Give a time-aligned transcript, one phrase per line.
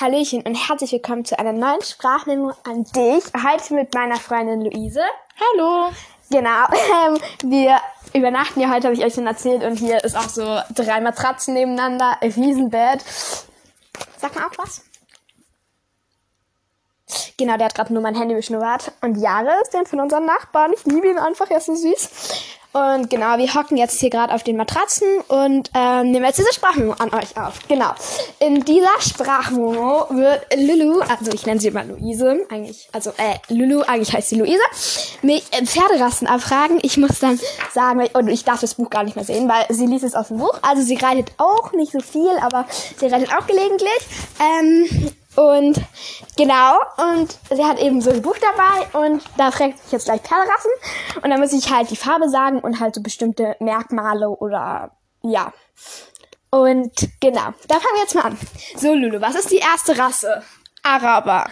[0.00, 3.24] Hallöchen und herzlich willkommen zu einer neuen Sprachmemo an dich.
[3.34, 5.02] Heute mit meiner Freundin Luise.
[5.38, 5.92] Hallo.
[6.30, 6.64] Genau,
[7.06, 7.76] ähm, wir
[8.14, 9.62] übernachten ja heute, habe ich euch schon erzählt.
[9.62, 13.04] Und hier ist auch so drei Matratzen nebeneinander, ein Riesenbett.
[14.16, 14.82] Sag mal auch was.
[17.36, 18.92] Genau, der hat gerade nur mein Handy beschnuppert.
[19.02, 20.72] Und Jahre ist der von unseren Nachbarn.
[20.74, 22.08] Ich liebe ihn einfach, er ist so süß.
[22.72, 26.52] Und genau, wir hocken jetzt hier gerade auf den Matratzen und ähm, nehmen jetzt diese
[26.54, 27.60] Sprachmemo an euch auf.
[27.68, 27.90] Genau.
[28.38, 33.82] In dieser Sprachmemo wird Lulu, also ich nenne sie immer Luise, eigentlich, also äh, Lulu,
[33.82, 34.62] eigentlich heißt sie Luise,
[35.20, 36.78] mich äh, Pferderassen abfragen.
[36.82, 37.38] Ich muss dann
[37.72, 40.28] sagen, und ich darf das Buch gar nicht mehr sehen, weil sie liest es aus
[40.28, 40.58] dem Buch.
[40.62, 42.64] Also sie reitet auch nicht so viel, aber
[42.96, 43.90] sie reitet auch gelegentlich.
[44.40, 45.80] Ähm, und
[46.36, 50.20] genau, und sie hat eben so ein Buch dabei und da fragt sich jetzt gleich
[50.20, 50.70] Pferderassen.
[51.22, 54.90] Und dann muss ich halt die Farbe sagen und halt so bestimmte Merkmale oder
[55.22, 55.52] ja.
[56.50, 58.38] Und genau, da fangen wir jetzt mal an.
[58.76, 60.42] So, Lulu, was ist die erste Rasse?
[60.82, 61.46] Araber.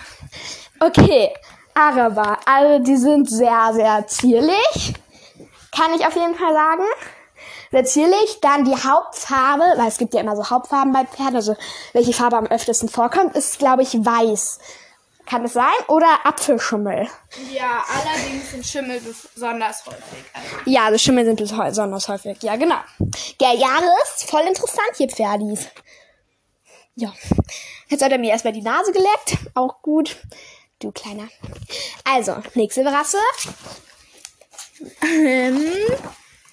[0.79, 1.33] Okay,
[1.73, 2.39] Araber.
[2.45, 4.95] Also die sind sehr, sehr zierlich.
[5.75, 6.83] Kann ich auf jeden Fall sagen.
[7.85, 8.41] Zierlich.
[8.41, 11.57] Dann die Hauptfarbe, weil es gibt ja immer so Hauptfarben bei Pferden, also
[11.93, 14.59] welche Farbe am öftesten vorkommt, ist, glaube ich, weiß.
[15.27, 15.67] Kann es sein?
[15.87, 17.09] Oder Apfelschimmel?
[17.53, 19.01] Ja, allerdings sind Schimmel
[19.35, 20.25] besonders häufig.
[20.65, 22.43] Ja, also Schimmel sind besonders häufig.
[22.43, 22.81] Ja, genau.
[23.41, 25.69] Der Jahres, voll interessant hier, Pferdis.
[26.97, 27.13] Ja.
[27.87, 29.37] Jetzt hat er mir erstmal die Nase geleckt.
[29.55, 30.17] Auch gut.
[30.81, 31.29] Du kleiner.
[32.05, 33.19] Also, nächste Rasse.
[35.03, 35.65] Ähm,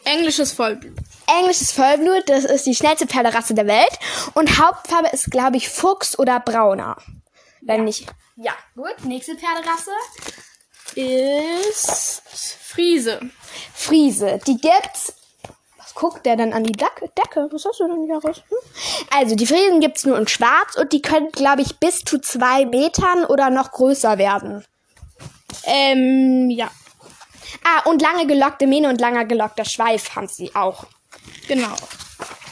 [0.04, 0.98] Englisches Vollblut.
[1.28, 4.00] Englisches Vollblut, das ist die schnellste Pferderasse der Welt.
[4.34, 6.98] Und Hauptfarbe ist, glaube ich, Fuchs oder Brauner.
[7.62, 8.08] Wenn nicht.
[8.38, 9.04] Ja, gut.
[9.04, 9.92] Nächste Pferderasse
[10.96, 12.22] ist
[12.62, 13.20] Friese.
[13.74, 14.40] Friese.
[14.46, 15.14] Die gibt's.
[15.78, 17.10] Was guckt der denn an die Decke?
[17.18, 17.50] Decke?
[17.52, 18.44] Was hast du denn hier raus?
[18.48, 18.58] Hm?
[19.12, 22.66] Also, die Friesen gibt's nur in schwarz und die können, glaube ich, bis zu zwei
[22.66, 24.64] Metern oder noch größer werden.
[25.64, 26.70] Ähm, ja.
[27.64, 30.86] Ah, und lange gelockte Mähne und langer gelockter Schweif haben sie auch.
[31.48, 31.76] Genau.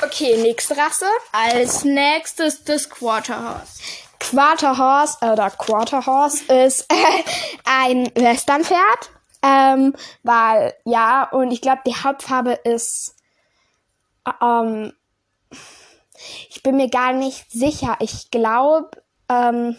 [0.04, 1.06] Okay, nächste Rasse.
[1.32, 3.82] Als nächstes das Quarterhorse.
[4.20, 6.88] Quarterhorse oder Quarterhorse ist
[7.66, 9.12] ein Westernpferd.
[9.42, 13.16] Ähm, weil, ja, und ich glaube, die Hauptfarbe ist.
[14.42, 14.94] Ähm,
[16.50, 17.98] ich bin mir gar nicht sicher.
[18.00, 18.90] Ich glaube.
[19.30, 19.76] Ähm,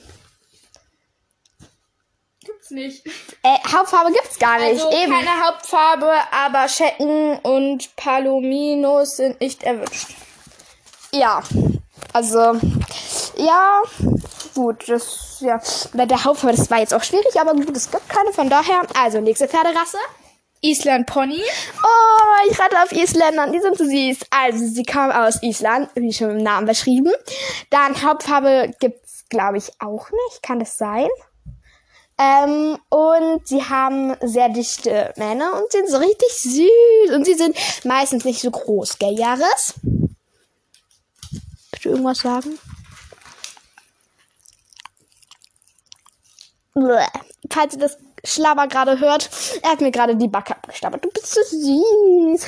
[2.47, 3.05] Gibt's nicht.
[3.43, 4.81] äh, Hauptfarbe gibt's gar nicht.
[4.83, 5.12] Also Eben.
[5.12, 10.15] keine Hauptfarbe, aber Schecken und Palominos sind nicht erwünscht.
[11.12, 11.43] Ja.
[12.12, 12.59] Also.
[13.37, 13.83] Ja.
[14.55, 15.61] Gut, das, ja.
[15.93, 18.83] Bei der Hauptfarbe, das war jetzt auch schwierig, aber gut, es gibt keine, von daher.
[18.99, 19.99] Also, nächste Pferderasse.
[20.62, 21.43] Island Pony.
[21.83, 24.27] Oh, ich rate auf Isländern, die sind so süß.
[24.31, 27.12] Also, sie kommen aus Island, wie schon im Namen beschrieben.
[27.71, 30.43] Dann Hauptfarbe gibt's, glaube ich, auch nicht.
[30.43, 31.09] Kann das sein?
[32.19, 37.15] Ähm, und sie haben sehr dichte Mähne und sind so richtig süß.
[37.15, 39.75] Und sie sind meistens nicht so groß, gell, Jahres?
[41.72, 42.59] Bitte irgendwas sagen?
[46.75, 47.06] Bäh.
[47.50, 49.31] Falls ihr das Schlabber gerade hört,
[49.62, 51.05] er hat mir gerade die Backe abgestabbert.
[51.05, 52.47] Du bist so süß.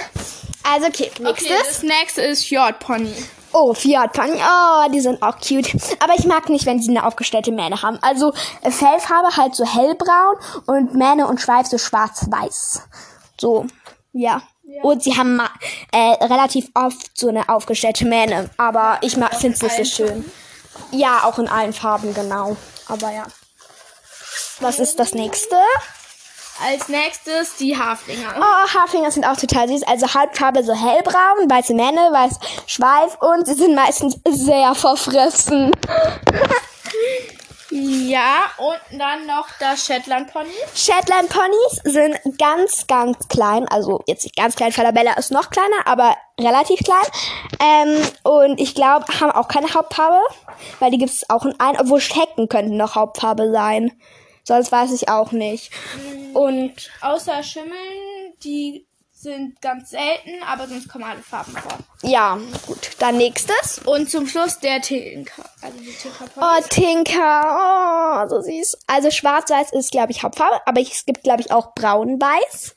[0.64, 1.46] Also, okay, nächstes.
[1.46, 3.14] Okay, das nächste ist Fjord Pony.
[3.52, 4.40] Oh, Fiat Pony.
[4.40, 5.74] Oh, die sind auch cute.
[6.00, 7.98] Aber ich mag nicht, wenn sie eine aufgestellte Mähne haben.
[8.02, 8.32] Also
[8.62, 10.36] äh, Fellfarbe halt so hellbraun
[10.66, 12.82] und Mähne und Schweif so schwarz-weiß.
[13.40, 13.66] So,
[14.12, 14.42] ja.
[14.82, 15.40] Und sie haben
[15.92, 18.50] äh, relativ oft so eine aufgestellte Mähne.
[18.58, 20.30] Aber ich finde es nicht so schön.
[20.90, 22.56] Ja, auch in allen Farben, genau.
[22.86, 23.24] Aber ja.
[24.60, 25.56] Was ist das nächste?
[26.64, 28.34] Als nächstes die Haflinger.
[28.38, 29.84] Oh, Haflinger sind auch total süß.
[29.84, 35.72] Also Hauptfarbe so hellbraun, weiße Mähne, weiß Schweif und sie sind meistens sehr verfressen.
[37.70, 40.48] Ja, und dann noch das Shetland Pony.
[40.74, 43.68] Shetland Ponys sind ganz, ganz klein.
[43.68, 46.96] Also jetzt nicht ganz klein, Falabella ist noch kleiner, aber relativ klein.
[47.60, 50.18] Ähm, und ich glaube, haben auch keine Hauptfarbe,
[50.78, 53.92] weil die gibt es auch in allen, obwohl Schecken könnten noch Hauptfarbe sein.
[54.48, 55.70] Sonst weiß ich auch nicht.
[56.32, 56.72] Und
[57.02, 61.76] Außer Schimmeln, die sind ganz selten, aber sonst kommen alle Farben vor.
[62.02, 62.92] ja, gut.
[62.98, 63.80] Dann nächstes.
[63.84, 65.44] Und zum Schluss der Tinker.
[65.60, 66.24] Also die Tinker.
[66.36, 68.24] Oh, Tinker.
[68.24, 68.78] Oh, so süß.
[68.86, 70.62] Also schwarz-weiß ist, glaube ich, Hauptfarbe.
[70.64, 72.74] Aber es gibt, glaube ich, auch braun-weiß.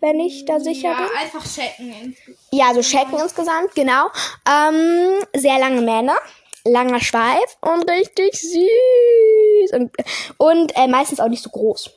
[0.00, 1.16] Wenn ich da sicher ja, bin.
[1.18, 2.16] einfach checken.
[2.52, 4.06] Ja, so Schecken insgesamt, genau.
[4.48, 6.12] Ähm, sehr lange Mähne,
[6.64, 9.31] langer Schweif und richtig süß.
[9.72, 9.92] Und,
[10.38, 11.90] und äh, meistens auch nicht so groß.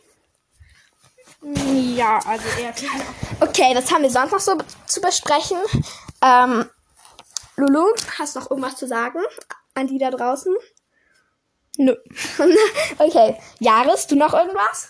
[1.96, 3.04] Ja, also eher kleiner.
[3.40, 4.58] Okay, was haben wir sonst noch so
[4.88, 5.58] zu besprechen?
[6.22, 6.70] Ähm,
[7.56, 7.86] Lulu,
[8.18, 9.20] hast du noch irgendwas zu sagen
[9.76, 10.56] an die da draußen?
[11.78, 11.96] Nö.
[12.98, 13.38] okay.
[13.60, 14.90] Jahres, du noch irgendwas?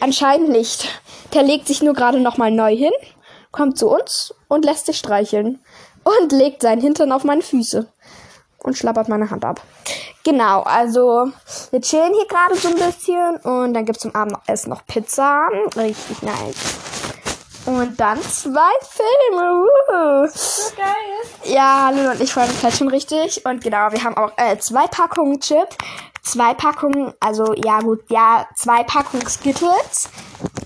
[0.00, 0.88] Anscheinend nicht.
[1.34, 2.92] Der legt sich nur gerade nochmal neu hin,
[3.50, 5.60] kommt zu uns und lässt sich streicheln.
[6.04, 7.86] Und legt seinen Hintern auf meine Füße.
[8.58, 9.60] Und schlappert meine Hand ab.
[10.24, 11.28] Genau, also
[11.70, 13.36] wir chillen hier gerade so ein bisschen.
[13.38, 15.48] Und dann gibt's zum Abendessen noch Pizza.
[15.76, 16.82] Richtig nice.
[17.66, 19.66] Und dann zwei Filme.
[19.88, 20.26] Uh.
[20.32, 21.54] So geil.
[21.54, 23.44] Ja, Lulu und ich freuen uns halt schon richtig.
[23.46, 25.76] Und genau, wir haben auch äh, zwei Packungen Chips,
[26.22, 30.08] zwei Packungen, also ja gut, ja, zwei Packungen Skittles.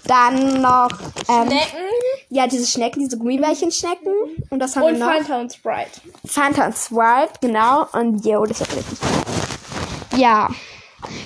[0.04, 0.88] Dann noch
[1.28, 1.84] ähm, Schnecken
[2.28, 4.12] ja, diese Schnecken, diese Gummibärchen-Schnecken.
[4.50, 5.12] Und das haben und wir noch.
[5.12, 6.00] Fanta und Sprite.
[6.26, 7.86] Fanta und Sprite, genau.
[7.92, 10.20] Und yo, das wird richtig geil.
[10.20, 10.50] Ja.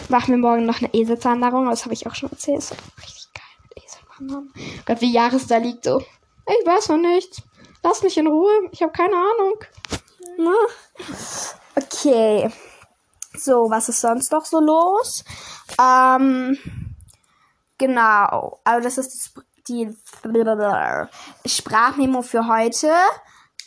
[0.09, 2.59] Machen wir morgen noch eine Eselsanderung, das habe ich auch schon erzählt.
[2.59, 4.53] Das wird richtig geil mit Eselwandern.
[4.85, 6.01] Gott, wie Jahres da liegt so.
[6.01, 7.43] Ich weiß noch nicht.
[7.83, 8.51] Lass mich in Ruhe.
[8.73, 9.55] Ich habe keine Ahnung.
[10.37, 10.55] Na?
[11.77, 12.51] Okay.
[13.39, 15.25] So, was ist sonst noch so los?
[15.81, 16.59] Ähm,
[17.79, 18.61] genau.
[18.65, 19.33] Also das ist
[19.71, 19.97] die,
[21.47, 22.93] Sprachmemo für heute.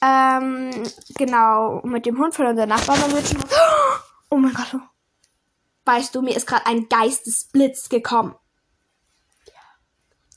[0.01, 0.71] Ähm,
[1.15, 2.99] genau, mit dem Hund von unserer Nachbarn.
[4.29, 4.75] Oh mein Gott.
[5.85, 8.35] Weißt du, mir ist gerade ein Geistesblitz gekommen.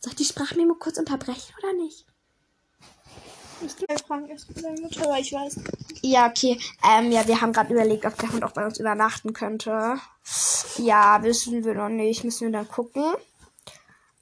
[0.00, 2.06] Soll ich die Sprachmemo kurz unterbrechen oder nicht?
[3.60, 5.60] Ich fragen erst mit deiner Mutter, aber ich weiß.
[6.02, 6.60] Ja, okay.
[6.84, 9.98] Ähm, ja, wir haben gerade überlegt, ob der Hund auch bei uns übernachten könnte.
[10.76, 12.22] Ja, wissen wir noch nicht.
[12.22, 13.14] Müssen wir dann gucken.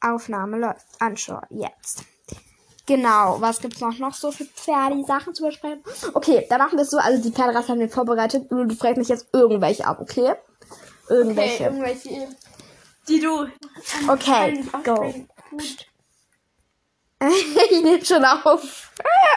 [0.04, 0.86] Aufnahme läuft.
[0.98, 1.40] Anschau.
[1.50, 2.04] Jetzt.
[2.86, 3.40] Genau.
[3.40, 5.82] Was gibt's noch, noch so für Pferde-Sachen zu besprechen?
[6.12, 6.98] Okay, dann machen wir es so.
[6.98, 8.50] Also, die Pferderasse haben wir vorbereitet.
[8.50, 10.34] Und du fragst mich jetzt irgendwelche ab, okay?
[11.06, 11.64] Okay, Irgendwelche.
[11.64, 12.28] irgendwelche.
[13.08, 13.46] Die du.
[14.08, 15.14] Okay, nicht go.
[15.50, 15.86] Gut.
[17.70, 18.92] ich nehme schon auf.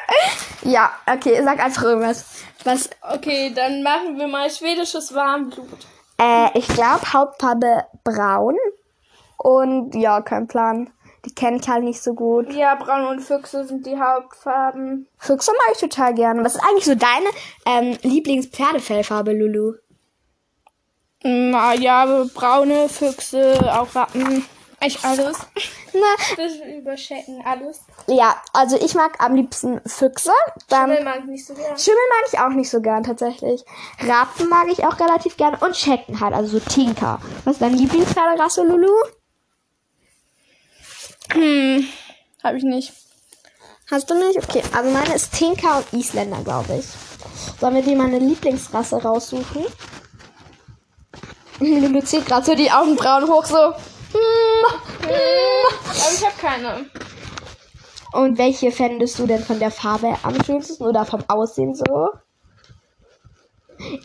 [0.64, 2.26] ja, okay, sag einfach irgendwas.
[2.64, 2.90] Was?
[3.02, 5.88] Okay, dann machen wir mal schwedisches Warmblut.
[6.20, 8.58] Äh, ich glaube Hauptfarbe braun.
[9.38, 10.90] Und ja, kein Plan.
[11.26, 12.54] Die kenne ich halt nicht so gut.
[12.54, 15.08] Ja, Braun und Füchse sind die Hauptfarben.
[15.18, 16.44] Füchse mag ich total gerne.
[16.44, 17.28] Was ist eigentlich so deine
[17.66, 19.74] ähm, Lieblings-Pferdefellfarbe, Lulu?
[21.24, 24.46] Na ja, braune Füchse, auch Ratten.
[24.80, 25.40] Echt alles.
[25.94, 27.82] Na, Das überschätzen alles.
[28.06, 30.32] ja, also ich mag am liebsten Füchse.
[30.70, 31.78] Dann Schimmel mag ich nicht so gern.
[31.78, 33.66] Schimmel mag ich auch nicht so gern tatsächlich.
[34.02, 37.20] Ratten mag ich auch relativ gerne und Schecken halt, also so Tinker.
[37.44, 38.94] Was ist deine Lieblingspferderasse, Lulu?
[41.34, 41.88] Hm,
[42.44, 42.94] hab ich nicht.
[43.90, 44.38] Hast du nicht?
[44.44, 46.86] Okay, also meine ist Tinker und Isländer, glaube ich.
[47.60, 49.66] Sollen wir dir meine Lieblingsrasse raussuchen?
[51.60, 53.56] Lulu zieht gerade so die Augenbrauen hoch, so.
[53.58, 54.66] hm,
[55.04, 56.86] Aber ich habe keine.
[58.14, 62.10] Und welche fändest du denn von der Farbe am schönsten oder vom Aussehen so?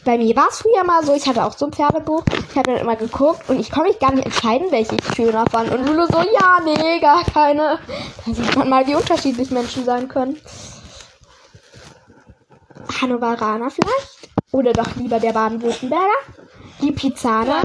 [0.04, 2.24] Bei mir war es früher mal so, ich hatte auch so ein Pferdebuch.
[2.50, 5.44] Ich habe dann immer geguckt und ich konnte mich gar nicht entscheiden, welche ich schöner
[5.50, 5.72] fand.
[5.72, 7.78] Und Lulu so, ja, nee, gar keine.
[8.26, 10.40] Da sieht man mal, wie unterschiedlich Menschen sein können.
[13.00, 14.28] Hannoveraner vielleicht?
[14.52, 16.06] Oder doch lieber der Baden-Württemberger?
[16.80, 17.62] Die Pizzaner?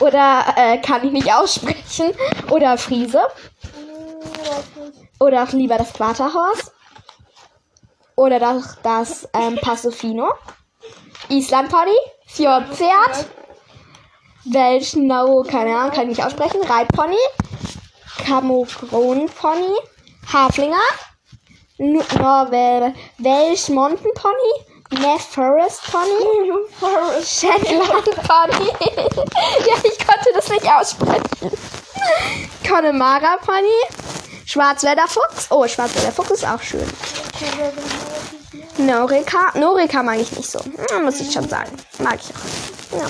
[0.00, 2.12] Oder äh, kann ich nicht aussprechen?
[2.50, 3.20] Oder Friese?
[5.20, 6.72] Oder auch lieber das Quarterhorse.
[8.16, 10.28] Oder das, das ähm, Passofino.
[11.28, 11.96] Island Pony.
[12.26, 13.26] Fjordpferd.
[14.44, 16.62] Welschnau, keine Ahnung, kann ich nicht aussprechen.
[16.62, 17.16] Reitpony.
[18.24, 19.76] Kamogron Pony.
[20.32, 20.76] Haflinger.
[21.78, 22.94] Norwell.
[23.18, 25.02] Welsh Mountain Pony.
[25.02, 26.52] Neff Forest Pony.
[27.22, 28.70] Shetland Pony.
[29.66, 31.52] ja, ich konnte das nicht aussprechen.
[32.66, 33.68] Connemara Pony.
[34.46, 35.46] Schwarzwälder Fuchs.
[35.50, 36.86] Oh, Schwarzwälder Fuchs ist auch schön.
[38.78, 39.52] Norika.
[39.54, 40.60] Norika mag ich nicht so.
[40.90, 41.70] Ja, muss ich schon sagen.
[41.98, 42.98] Mag ich auch.
[42.98, 43.06] Ja.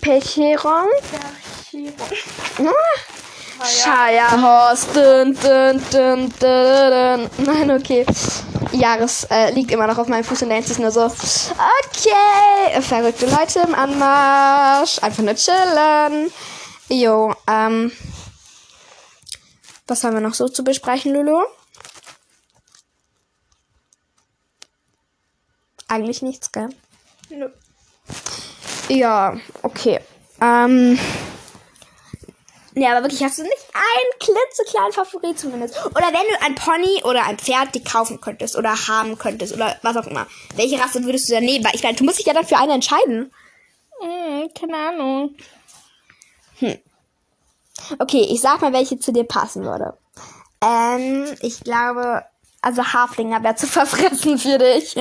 [0.00, 0.86] Pecheron.
[4.94, 7.30] Dun, dun, dun, dun.
[7.38, 8.06] Nein, okay.
[8.72, 13.26] Jahres äh, liegt immer noch auf meinem Fuß und denkt sich nur so, okay, verrückte
[13.26, 16.32] Leute im Anmarsch, einfach nur chillen.
[16.88, 17.92] Jo, ähm,
[19.86, 21.44] was haben wir noch so zu besprechen, Lulu?
[25.94, 26.70] Eigentlich nichts, gell?
[27.30, 27.48] Nö.
[28.88, 30.00] Ja, okay.
[30.40, 30.98] Ähm.
[32.74, 35.86] Ja, aber wirklich, hast du nicht einen klitzekleinen Favorit zumindest?
[35.86, 39.76] Oder wenn du ein Pony oder ein Pferd dir kaufen könntest oder haben könntest oder
[39.82, 40.26] was auch immer.
[40.56, 41.64] Welche Rasse würdest du dann nehmen?
[41.64, 43.32] Weil ich meine, du musst dich ja dann für eine entscheiden.
[44.00, 45.36] Hm, keine Ahnung.
[48.00, 49.96] Okay, ich sag mal, welche zu dir passen würde.
[50.60, 52.24] Ähm, ich glaube,
[52.64, 54.96] also Haflinger wäre zu verfressen für dich.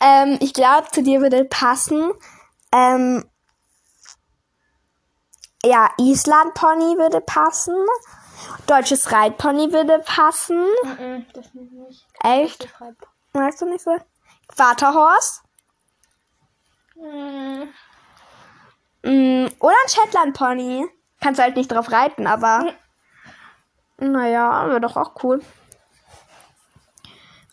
[0.00, 2.12] ähm, ich glaube, zu dir würde passen.
[2.72, 3.24] Ähm,
[5.64, 7.74] ja, Island Pony würde passen.
[8.66, 10.64] Deutsches Reitpony würde passen.
[11.32, 12.06] Das nicht.
[12.22, 12.68] Echt?
[13.32, 13.96] Magst du nicht so?
[14.54, 15.42] Vaterhorst?
[16.94, 17.68] Mhm.
[19.02, 20.86] Mm, oder ein Shetland Pony.
[21.20, 22.72] Kannst halt nicht drauf reiten, aber.
[23.98, 25.42] Naja, wäre doch auch cool.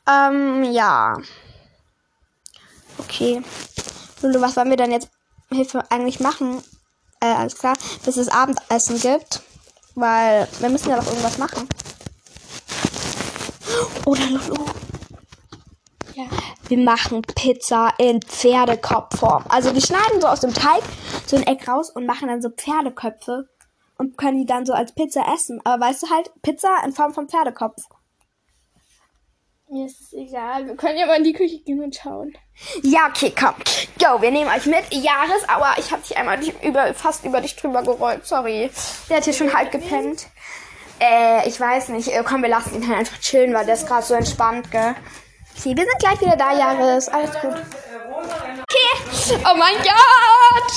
[0.08, 1.18] Ähm, ja.
[2.98, 3.42] Okay.
[4.22, 5.10] Lulu, was wollen wir denn jetzt
[5.52, 6.62] Hilfe eigentlich machen?
[7.20, 7.76] Äh, alles klar.
[8.04, 9.42] Bis es Abendessen gibt.
[9.96, 11.68] Weil wir müssen ja doch irgendwas machen.
[14.06, 14.66] Oder Lulu.
[16.14, 16.26] Ja.
[16.68, 19.46] Wir machen Pizza in Pferdekopfform.
[19.50, 20.82] Also wir schneiden so aus dem Teig
[21.26, 23.48] so ein Eck raus und machen dann so Pferdeköpfe
[23.98, 25.62] und können die dann so als Pizza essen.
[25.64, 27.76] Aber weißt du halt, Pizza in Form von Pferdekopf.
[29.76, 30.66] Mir ist es egal.
[30.68, 32.34] Wir können ja mal in die Küche gehen und schauen.
[32.82, 33.56] Ja, okay, komm.
[34.00, 34.86] Go, wir nehmen euch mit.
[34.94, 38.26] Jahres, aua, ich hab dich einmal über, fast über dich drüber gerollt.
[38.26, 38.72] Sorry.
[39.10, 40.28] Der hat hier schon halb gepennt.
[41.02, 42.08] Äh, ich weiß nicht.
[42.08, 44.96] Äh, Komm, wir lassen ihn halt einfach chillen, weil der ist gerade so entspannt, gell?
[45.58, 47.10] Okay, wir sind gleich wieder da, Jahres.
[47.10, 47.52] Alles gut.
[47.52, 49.40] Okay.
[49.44, 50.72] Oh mein Gott.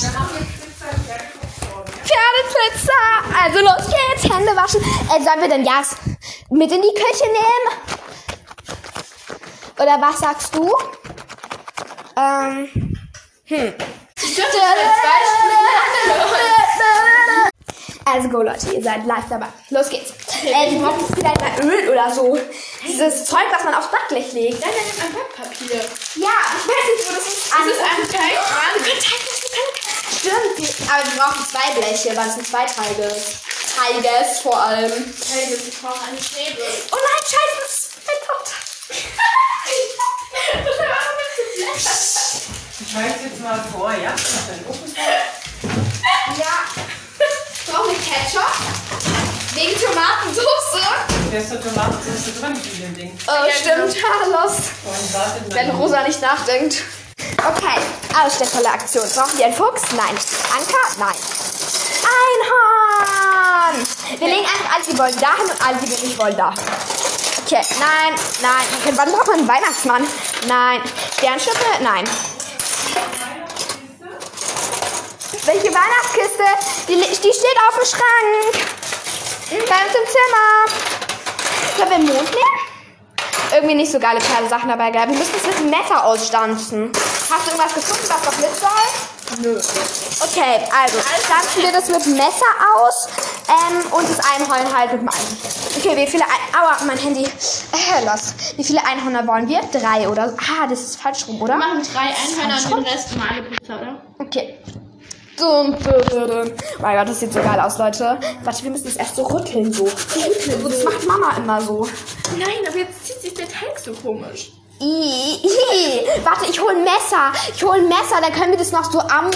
[2.02, 3.00] Pferdepizza.
[3.44, 4.24] Also los geht's.
[4.24, 4.80] Hände waschen.
[4.82, 5.94] Äh, sollen wir denn Jas
[6.50, 7.87] mit in die Küche nehmen?
[9.78, 10.74] Oder was sagst du?
[12.16, 12.68] Ähm.
[13.46, 13.74] Hm.
[18.04, 19.46] Also go Leute, ihr seid live dabei.
[19.70, 20.12] Los geht's.
[20.42, 22.38] Äh, wir brauchen vielleicht mal Öl oder so.
[22.82, 24.60] Dieses Zeug, was man aufs Backblech legt.
[24.60, 25.76] Nein, nein, ein Backpapier.
[26.14, 27.52] Ja, ich weiß nicht, wo das ist.
[27.52, 28.34] Das ist ein Teig.
[28.72, 29.28] Können-
[30.18, 33.08] Stimmt, aber wir brauchen zwei Bleche, weil es sind zwei Teige.
[33.76, 34.90] Teiges vor allem.
[35.30, 36.62] Hey, wir brauchen eine Schäbe.
[36.90, 38.56] Oh nein, scheiße, das ist mein Tochter.
[40.64, 42.68] Das war auch ein bisschen blöd.
[42.90, 44.14] Ich jetzt mal vor, ja?
[46.38, 46.54] Ja.
[47.70, 48.48] Brauchen wir Ketchup?
[49.52, 50.80] Wegen Tomatensauce?
[51.30, 53.18] Da ist doch Tomatensauce drin in dem Ding.
[53.26, 54.56] Oh, Ja, stimmt, Carlos.
[55.12, 55.70] Wartet Wenn.
[55.72, 56.76] Rosa nicht nachdenkt.
[57.46, 57.78] Okay,
[58.24, 59.04] ausstellvolle Aktion.
[59.14, 59.82] Brauchen wir einen Fuchs?
[59.94, 60.16] Nein.
[60.56, 60.88] Anker?
[60.98, 61.16] Nein.
[62.16, 63.86] Einhorn!
[64.18, 66.58] Wir legen einfach alle, die wollen dahin und alle, die wir nicht wollen, dahin.
[67.44, 68.96] Okay, nein, nein.
[68.96, 70.06] Wann braucht man einen Weihnachtsmann?
[70.46, 70.80] Nein.
[71.18, 71.82] Sternschippe?
[71.82, 72.04] Nein.
[75.44, 76.44] Welche Weihnachtskiste?
[76.88, 78.66] Die, die steht auf dem Schrank.
[79.50, 80.48] Bei uns im Zimmer.
[81.76, 82.58] Sollen wir einen Mond nehmen?
[83.52, 85.10] Irgendwie nicht so geile Pferdesachen dabei gehabt.
[85.10, 86.92] Wir müssen es mit dem Messer ausstanzen.
[87.30, 89.17] Hast du irgendwas gefunden, was noch mit soll?
[89.36, 89.58] Nö.
[90.20, 93.08] Okay, also stanzen wir das mit dem Messer aus
[93.48, 95.36] ähm, und das Einhorn halt mit dem Einhorn.
[95.76, 97.24] Okay, wie viele Ein Aua, mein Handy.
[97.24, 98.34] Äh, los.
[98.56, 99.60] Wie viele Einhörner wollen wir?
[99.72, 100.36] Drei oder so.
[100.38, 101.54] Ah, das ist falsch rum, oder?
[101.54, 104.02] Wir machen drei Einhörner und den Rest normale Pizza, oder?
[104.18, 104.58] Okay.
[105.36, 106.52] Dum, dum, dum, dum.
[106.80, 108.18] Mein Gott, das sieht so geil aus, Leute.
[108.42, 109.86] Warte, wir müssen das erst so rütteln, so.
[109.86, 110.68] so.
[110.68, 111.86] Das macht Mama immer so.
[112.36, 114.50] Nein, aber jetzt zieht sich der Teig so komisch.
[114.80, 116.22] I, I.
[116.22, 117.32] Warte, ich hole ein Messer.
[117.54, 119.30] Ich hole ein Messer, dann können wir das noch so am,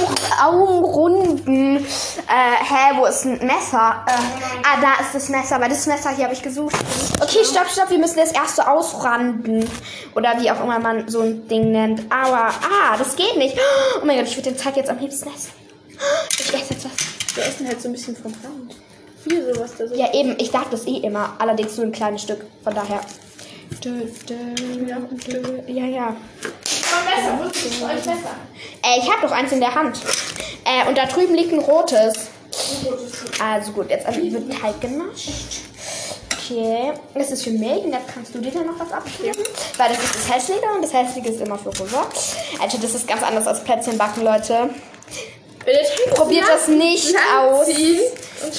[0.55, 1.79] umrunden.
[1.79, 4.05] Äh, hä, wo ist ein Messer?
[4.07, 4.13] Äh,
[4.63, 6.77] ah, da ist das Messer, weil das Messer hier habe ich gesucht.
[7.21, 9.69] Okay, stopp, stopp, wir müssen das erst so ausranden.
[10.15, 12.03] Oder wie auch immer man so ein Ding nennt.
[12.13, 13.57] Aua, ah, das geht nicht.
[14.01, 15.51] Oh mein Gott, ich würde den Teig jetzt am liebsten essen.
[16.39, 17.37] Ich esse jetzt was.
[17.37, 18.77] Wir essen halt so ein bisschen vom Rand.
[19.25, 19.95] Hier sowas da so.
[19.95, 21.35] Ja, eben, ich darf das eh immer.
[21.39, 22.45] Allerdings nur ein kleines Stück.
[22.63, 23.01] Von daher.
[25.67, 26.17] Ja, ja.
[26.41, 28.37] Voll besser, wo ist es für euch besser?
[28.83, 30.01] Äh, ich habe doch eins in der Hand.
[30.65, 32.31] Äh, und da drüben liegt ein rotes.
[33.43, 35.63] Also gut, jetzt wird Teig genascht.
[36.33, 39.43] Okay, das ist für und jetzt kannst du dir dann noch was abgeben.
[39.77, 42.07] Weil das ist das Hässliche und das Hässliche ist immer für Rosa.
[42.61, 44.71] Also das ist ganz anders als Plätzchenbacken, Leute.
[46.15, 47.69] Probiert das nicht aus.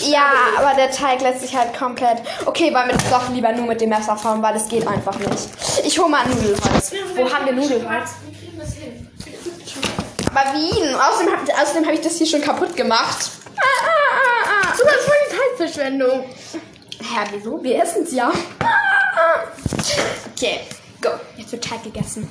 [0.07, 2.21] Ja, aber der Teig lässt sich halt komplett...
[2.45, 5.17] Okay, wollen wir das doch lieber nur mit dem Messer formen, weil das geht einfach
[5.19, 5.49] nicht.
[5.83, 6.91] Ich hole mal ein Nudelholz.
[7.15, 8.11] Wo haben wir Nudelholz?
[10.33, 10.95] Aber Wien.
[10.95, 13.31] Außerdem habe außerdem hab ich das hier schon kaputt gemacht.
[13.55, 14.73] Ah, ah, ah, ah.
[14.73, 16.23] Ist voll die Teigverschwendung.
[16.99, 17.63] Hä, wieso?
[17.63, 18.31] Wir essen es ja.
[18.59, 19.43] Ah, ah.
[20.33, 20.61] Okay,
[21.01, 21.09] go.
[21.37, 22.27] Jetzt wird Teig gegessen.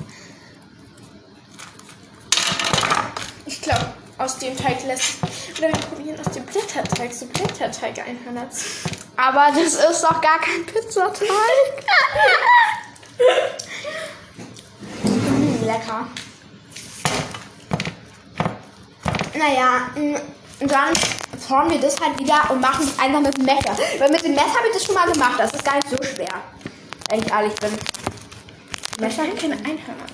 [3.45, 5.15] Ich glaube, aus dem Teig lässt
[5.57, 8.65] Oder wir probieren aus dem Blätterteig so Blätterteig-Einhörner zu.
[9.15, 11.27] Aber das ist doch gar kein Pizzateig.
[15.03, 16.07] mm, lecker.
[19.35, 19.89] Naja,
[20.59, 20.93] dann
[21.39, 23.75] formen wir das halt wieder und machen es einfach mit dem Messer.
[23.99, 25.35] Weil mit dem Messer habe ich das schon mal gemacht.
[25.37, 26.41] Das ist gar nicht so schwer.
[27.09, 27.71] Wenn ich ehrlich bin.
[28.99, 30.05] Messer keine Einhörner.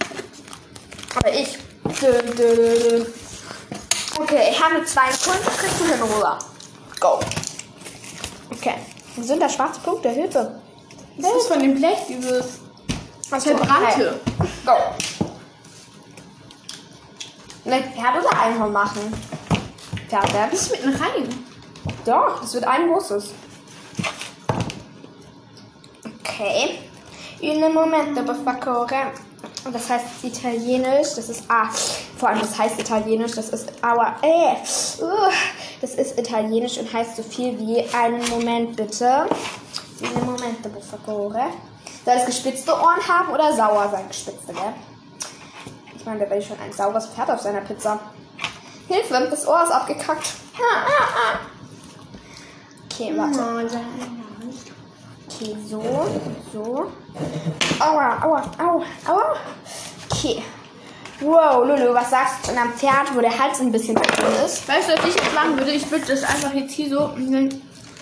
[1.16, 1.58] Aber ich.
[2.02, 3.06] Dö, dö, dö, dö.
[4.22, 6.40] Okay, ich habe zwei Kunden, kriegst du hin, Rosa.
[7.00, 7.20] Go.
[8.52, 8.76] Okay.
[9.16, 10.10] Wo sind da schwarze Punkte?
[10.10, 10.60] Hilfe.
[11.18, 12.60] Das ist von dem Blech, dieses
[13.32, 14.20] Achso, verbrannte.
[14.38, 14.50] Okay.
[14.66, 14.74] Go.
[17.64, 19.14] Ne, Pferd oder Einhorn machen?
[20.10, 21.46] Pferd, Das ist mitten rein.
[22.06, 23.34] Doch, das wird ein großes.
[26.22, 26.80] Okay.
[27.42, 29.12] Un momento, per favore.
[29.64, 31.70] Und das heißt Italienisch, das ist ah,
[32.20, 34.56] vor allem das heißt Italienisch, das ist aua, äh,
[35.02, 35.32] uh,
[35.80, 39.26] das ist Italienisch und heißt so viel wie einen Moment bitte.
[40.02, 41.46] Un momento, per favore.
[42.06, 44.74] Soll es gespitzte Ohren haben oder sauer sein, gespitzte, gell?
[45.96, 48.00] Ich meine, da will ich schon ein saures Pferd auf seiner Pizza.
[48.88, 50.34] Hilfe, das Ohr ist abgekackt.
[52.86, 53.80] Okay, warte.
[55.28, 55.82] Okay, so,
[56.52, 56.92] so.
[57.80, 59.36] Aua, aua, au, aua.
[60.10, 60.44] Okay.
[61.22, 64.66] Wow, Lulu, was sagst du zu einem Pferd, wo der Hals ein bisschen drin ist?
[64.68, 65.72] Weißt du, was ich jetzt machen würde?
[65.72, 67.12] Ich würde das einfach jetzt hier so,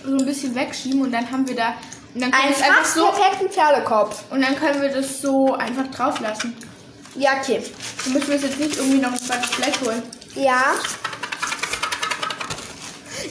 [0.03, 1.73] so ein bisschen wegschieben und dann haben wir da.
[2.13, 3.07] Und dann wir Einen fast so.
[3.07, 4.23] perfekten Pferdekopf.
[4.29, 6.55] Und dann können wir das so einfach drauf lassen.
[7.15, 7.63] Ja, okay.
[8.03, 10.03] Dann müssen wir es jetzt nicht irgendwie noch ein zweites Blech holen.
[10.35, 10.63] Ja.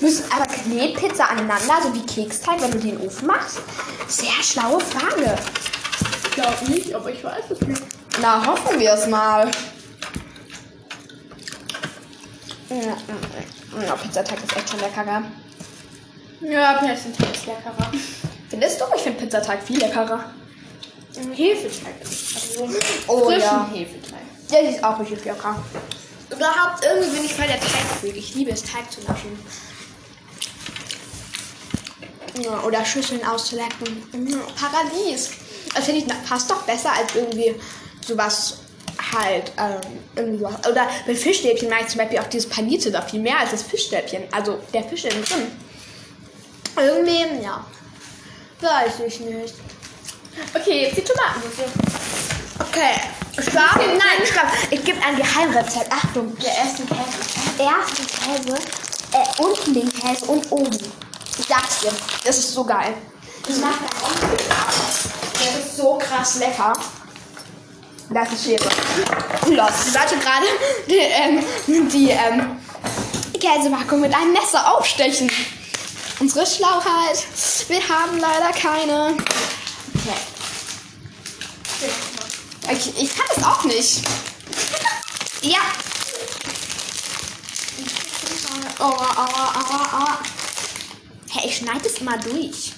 [0.00, 3.58] Müssen aber Knetpizza aneinander, so wie Keksteig, wenn du den Ofen machst?
[4.08, 5.36] Sehr schlaue Frage.
[6.24, 7.82] Ich glaube nicht, aber ich weiß es nicht.
[8.20, 9.48] Na, hoffen wir es mal.
[12.68, 16.50] Ja, Pizzateig ist echt schon lecker, gell?
[16.50, 17.92] Ja, Persenteig ist leckerer.
[18.48, 18.84] Findest du?
[18.96, 20.32] Ich finde Pizzateig viel leckerer.
[21.34, 21.94] Hefeteig.
[22.02, 22.68] Also
[23.06, 23.68] Oh ja.
[23.72, 24.20] Hefeteig.
[24.50, 25.62] Der ist auch richtig lecker.
[26.30, 28.16] Überhaupt irgendwie bin ich voll der Teigfreak.
[28.16, 29.38] Ich liebe es, Teig zu naschen.
[32.42, 34.02] Ja, oder Schüsseln auszulecken.
[34.12, 35.30] Mhm, Paradies.
[35.74, 37.54] Das finde ich fast doch besser als irgendwie
[38.06, 38.58] sowas
[39.12, 40.44] halt, ähm.
[40.70, 43.62] Oder bei Fischstäbchen mag ich zum Beispiel auch dieses Panierte da viel mehr als das
[43.62, 44.24] Fischstäbchen.
[44.32, 45.50] Also der Fisch innen drin.
[46.76, 47.64] Irgendwie, ja.
[48.60, 49.54] Weiß ich nicht.
[50.54, 51.70] Okay, jetzt die Tomatensauce.
[52.60, 53.00] Okay.
[53.38, 53.76] Stopp.
[53.76, 54.46] Nein, stopp.
[54.70, 55.92] Ich gebe ein Geheimrezept.
[55.92, 56.36] Achtung.
[56.38, 57.26] Der erste Käse.
[57.58, 58.58] Ersten Käse,
[59.12, 60.78] äh, unten den Käse und oben.
[61.38, 61.92] Ich sag's dir.
[62.24, 62.94] Das ist so geil.
[63.46, 64.14] Das macht er auch.
[65.32, 66.72] Das ist so krass lecker.
[68.10, 68.68] Das ist Schere.
[69.48, 69.70] Los.
[69.86, 70.46] Ich sollte gerade
[70.88, 71.44] die, ähm,
[71.88, 72.58] die ähm,
[73.32, 75.30] Käsepackung mit einem Messer aufstechen.
[76.20, 77.24] Unsere Schlauheit.
[77.68, 79.16] Wir haben leider keine.
[79.94, 81.90] Okay.
[82.72, 84.02] Ich, ich kann das auch nicht.
[85.42, 85.60] Ja.
[88.78, 90.18] Aua, aua, aua, aua.
[91.30, 92.72] Hey, ich schneide das immer durch.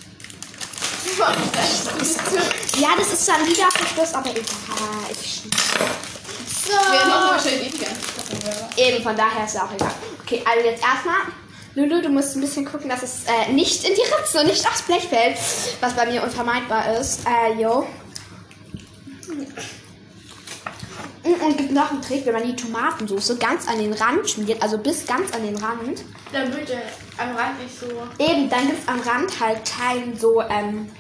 [2.81, 4.45] Ja, das ist dann wieder Verschluss, aber egal.
[5.11, 5.43] Ich
[6.67, 6.73] So.
[6.73, 8.69] wahrscheinlich eh die ganze Sache.
[8.77, 9.91] Eben, von daher ist ja auch egal.
[10.23, 11.17] Okay, also jetzt erstmal.
[11.75, 14.67] Lulu, du musst ein bisschen gucken, dass es äh, nicht in die Ritze und nicht
[14.67, 15.37] aufs Blech fällt,
[15.81, 17.21] was bei mir unvermeidbar ist.
[17.27, 17.87] Äh, jo.
[21.25, 24.61] Mm, Und gibt noch einen Trick, wenn man die Tomatensauce ganz an den Rand schmiert,
[24.63, 26.05] also bis ganz an den Rand.
[26.33, 26.83] Dann wird der
[27.19, 27.87] am Rand nicht so.
[28.19, 30.91] Eben, dann gibt es am Rand halt kein so, ähm,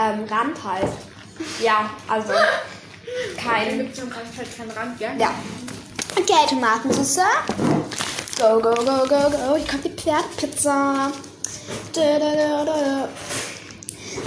[0.00, 0.92] ähm, Rand halt.
[1.60, 3.78] Ja, also Dann kein.
[3.78, 5.10] gibt es am Rand halt keinen Rand, gell?
[5.18, 5.34] Ja.
[6.18, 7.20] Okay, Tomatensauce.
[8.38, 9.56] Go, go, go, go, go.
[9.56, 11.12] Hier kommt die Pferdpizza.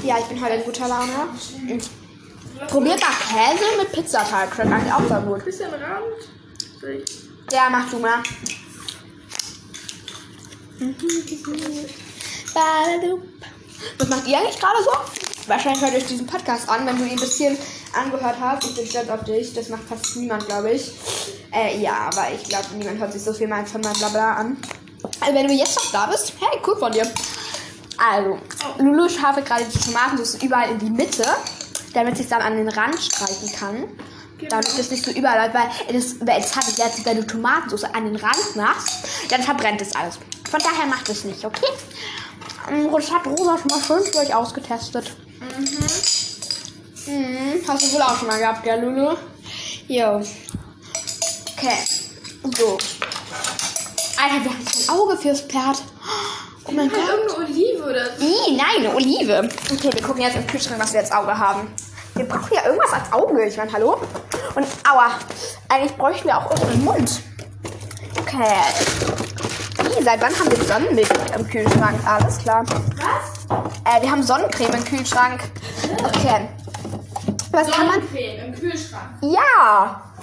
[0.04, 1.12] Ja, ich bin heute in guter Laune.
[1.70, 1.90] Und
[2.68, 4.54] Probiert mal Käse mit Pizzateig.
[4.54, 5.44] Schmeckt eigentlich auch sehr gut.
[5.46, 6.04] Bisschen Rand.
[6.84, 8.20] Ich- Ja, mach du mal.
[12.54, 13.22] Badadup.
[13.98, 15.33] Was macht ihr eigentlich gerade so?
[15.48, 17.58] Wahrscheinlich hört euch diesen Podcast an, wenn du ihn ein bisschen
[17.94, 18.66] angehört hast.
[18.66, 19.54] Ich bin stolz auf dich.
[19.54, 20.92] Das macht fast niemand, glaube ich.
[21.52, 24.58] Äh, ja, aber ich glaube, niemand hört sich so viel mal von meinem Blabla an.
[25.20, 27.06] Also, wenn du jetzt noch da bist, hey, cool von dir.
[27.98, 28.38] Also,
[28.80, 31.26] Lulu schaufelt gerade die Tomatensauce überall in die Mitte,
[31.94, 33.88] damit sie es dann an den Rand streichen kann.
[34.50, 37.84] Damit es nicht so überall läuft, weil weil das habe ich letztens, wenn du Tomatensauce
[37.84, 40.18] an den Rand machst, dann verbrennt es alles.
[40.50, 41.68] Von daher macht es nicht, okay?
[42.70, 45.12] Ähm, Das hat Rosa schon mal schön für euch ausgetestet.
[45.40, 47.14] Mhm.
[47.14, 47.62] Mhm.
[47.68, 49.16] Hast du wohl auch schon mal gehabt, gell, Lulu?
[49.88, 50.22] Jo.
[51.58, 51.78] Okay.
[52.58, 52.78] So.
[54.22, 55.84] Alter, wir haben kein Auge fürs Pferd.
[56.66, 57.10] Oh mein Halt Gott.
[57.10, 58.24] irgendeine Olive oder so.
[58.26, 59.50] Ih, nein, eine Olive.
[59.72, 61.68] Okay, wir gucken jetzt im Kühlschrank, was wir als Auge haben.
[62.16, 63.44] Wir brauchen ja irgendwas als Auge.
[63.46, 63.98] Ich meine, hallo?
[64.56, 65.12] Und aua.
[65.68, 67.22] Eigentlich bräuchten wir auch irgendeinen Mund.
[68.22, 68.54] Okay.
[70.00, 72.00] Ih, seit wann haben wir Sonnenmilch im Kühlschrank?
[72.06, 72.64] Alles klar.
[72.66, 73.60] Was?
[73.86, 75.42] Äh, wir haben Sonnencreme im Kühlschrank.
[76.04, 76.50] Okay.
[77.52, 78.02] Was kann man.
[78.02, 79.10] Sonnencreme im Kühlschrank.
[79.22, 80.14] Ja!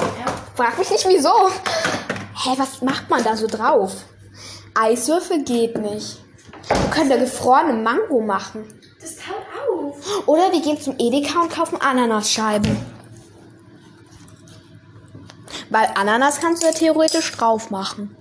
[0.56, 1.48] Frag mich nicht wieso.
[2.42, 3.92] Hä, was macht man da so drauf?
[4.74, 6.18] Eiswürfel geht nicht.
[6.68, 8.64] Wir können da gefrorene Mango machen.
[9.00, 10.26] Das taut auf.
[10.26, 12.76] Oder wir gehen zum Edeka und kaufen Ananasscheiben.
[15.70, 18.16] Weil Ananas kannst du ja theoretisch drauf machen.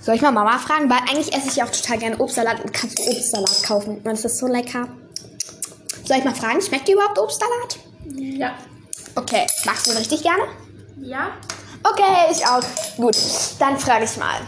[0.00, 0.88] Soll ich mal Mama fragen?
[0.88, 3.96] Weil eigentlich esse ich ja auch total gerne Obstsalat und kannst du Obstsalat kaufen.
[3.96, 4.88] Und das ist so lecker.
[6.04, 7.78] Soll ich mal fragen, schmeckt dir überhaupt Obstsalat?
[8.14, 8.54] Ja.
[9.14, 10.44] Okay, magst du ihn richtig gerne?
[11.00, 11.32] Ja?
[11.82, 12.62] Okay, ich auch.
[12.96, 13.16] Gut,
[13.58, 14.40] dann frage ich mal.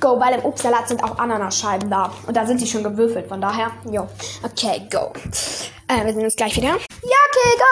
[0.00, 2.12] Go, weil im Obstsalat sind auch Ananasscheiben da.
[2.26, 4.08] Und da sind die schon gewürfelt, von daher, jo.
[4.42, 5.12] Okay, go.
[5.88, 6.76] Äh, wir sehen uns gleich wieder.
[7.32, 7.64] Okay, go.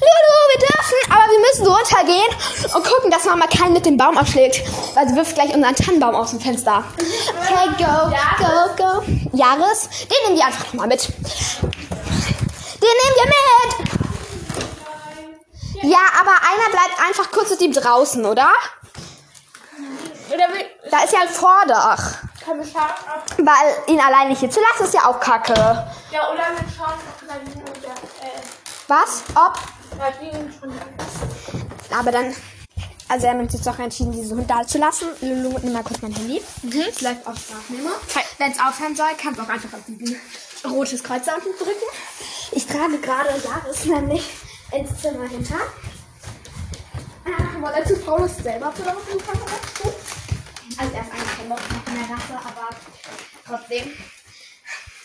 [0.00, 4.18] Lulu, wir dürfen, aber wir müssen runtergehen und gucken, dass Mama keinen mit dem Baum
[4.18, 4.60] aufschlägt.
[4.94, 6.82] Weil sie wirft gleich unseren Tannenbaum aus dem Fenster.
[6.96, 9.02] Okay, go, go, go.
[9.36, 11.06] Jahres, den nehmen wir einfach mal mit.
[11.06, 11.14] Den
[12.82, 13.92] nehmen wir mit.
[15.84, 18.50] Ja, aber einer bleibt einfach kurz mit ihm draußen, oder?
[20.90, 22.14] Da ist ja ein Vordach.
[23.36, 25.54] Weil ihn alleine hier zu lassen ist ja auch kacke.
[26.10, 26.98] Ja, oder wir schauen,
[28.88, 29.22] Was?
[29.34, 29.58] Ob?
[31.90, 32.34] Aber dann.
[33.10, 35.08] Also er hat uns jetzt auch entschieden, diesen Hund da zu lassen.
[35.20, 36.42] Lulu, nimm mal kurz mein Handy.
[36.88, 37.92] Es läuft auf Sprachnehmer.
[38.38, 40.16] Wenn es aufhören soll, kannst du auch einfach auf diesen
[40.64, 41.86] rotes Kreuz da unten drücken.
[42.52, 44.24] Ich trage gerade Jahres nämlich
[44.72, 45.56] ins Zimmer hinter.
[47.24, 49.40] Ah, weil er zu faul ist, selber zu laufen kann.
[50.78, 52.70] Also er ist eigentlich kein Loch in der Rasse, aber
[53.46, 53.92] trotzdem.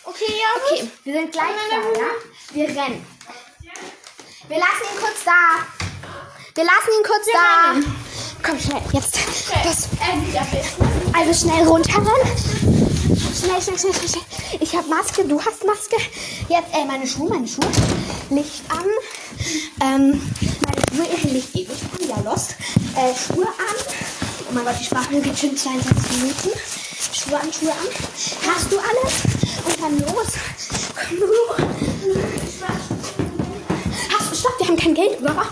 [0.04, 0.48] Okay, ja.
[0.62, 2.08] Okay, wir sind gleich da, ja?
[2.52, 3.13] Wir rennen.
[4.48, 5.32] Wir lassen ihn kurz da.
[6.54, 7.72] Wir lassen ihn kurz da.
[7.72, 7.96] rennen.
[8.42, 9.16] Komm schnell, jetzt.
[9.64, 9.88] Das,
[11.14, 12.10] also schnell runterrennen.
[13.34, 14.60] Schnell, schnell, schnell, schnell, schnell.
[14.60, 15.96] Ich habe Maske, du hast Maske.
[16.48, 17.66] Jetzt, ey, meine Schuhe, meine Schuhe.
[18.30, 18.84] Licht an.
[19.80, 20.20] Ähm,
[20.64, 22.56] meine Schuhe, Licht ewig an, ja, lost.
[22.96, 23.76] Äh, Schuhe an.
[24.48, 26.50] Oh mein Gott, die Sprache geht schon 22 Minuten.
[27.12, 28.54] Schuhe an, Schuhe an.
[28.54, 29.14] Hast du alles?
[29.64, 30.28] Und dann los.
[30.94, 31.74] Komm, Lulu.
[34.44, 35.46] Stopp, wir haben kein Geld über.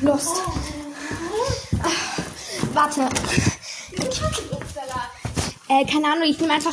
[0.00, 0.42] Lost.
[1.82, 1.90] Ah,
[2.72, 3.08] warte.
[5.68, 6.72] Äh, keine Ahnung, ich nehme einfach.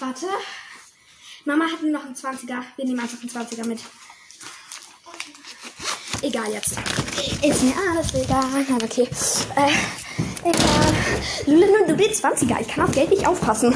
[0.00, 0.26] Warte.
[1.46, 2.62] Mama hat nur noch einen 20er.
[2.76, 3.80] Wir nehmen einfach einen 20er mit.
[6.20, 6.72] Egal jetzt.
[7.42, 8.44] Ist mir alles egal.
[8.52, 9.08] Nein, okay.
[9.56, 9.72] Äh,
[10.46, 10.94] egal.
[11.46, 12.60] Lulu, nur du bist 20er.
[12.60, 13.74] Ich kann auf Geld nicht aufpassen.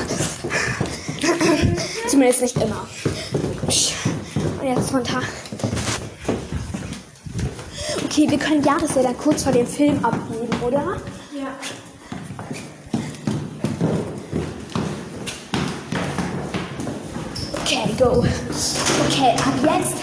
[2.09, 2.87] Zumindest nicht immer.
[4.61, 5.23] Und jetzt runter.
[8.05, 11.01] Okay, wir können Jahreslieder kurz vor dem Film abgeben, oder?
[11.33, 11.49] Ja.
[17.63, 18.25] Okay, go.
[19.09, 19.95] Okay, ab jetzt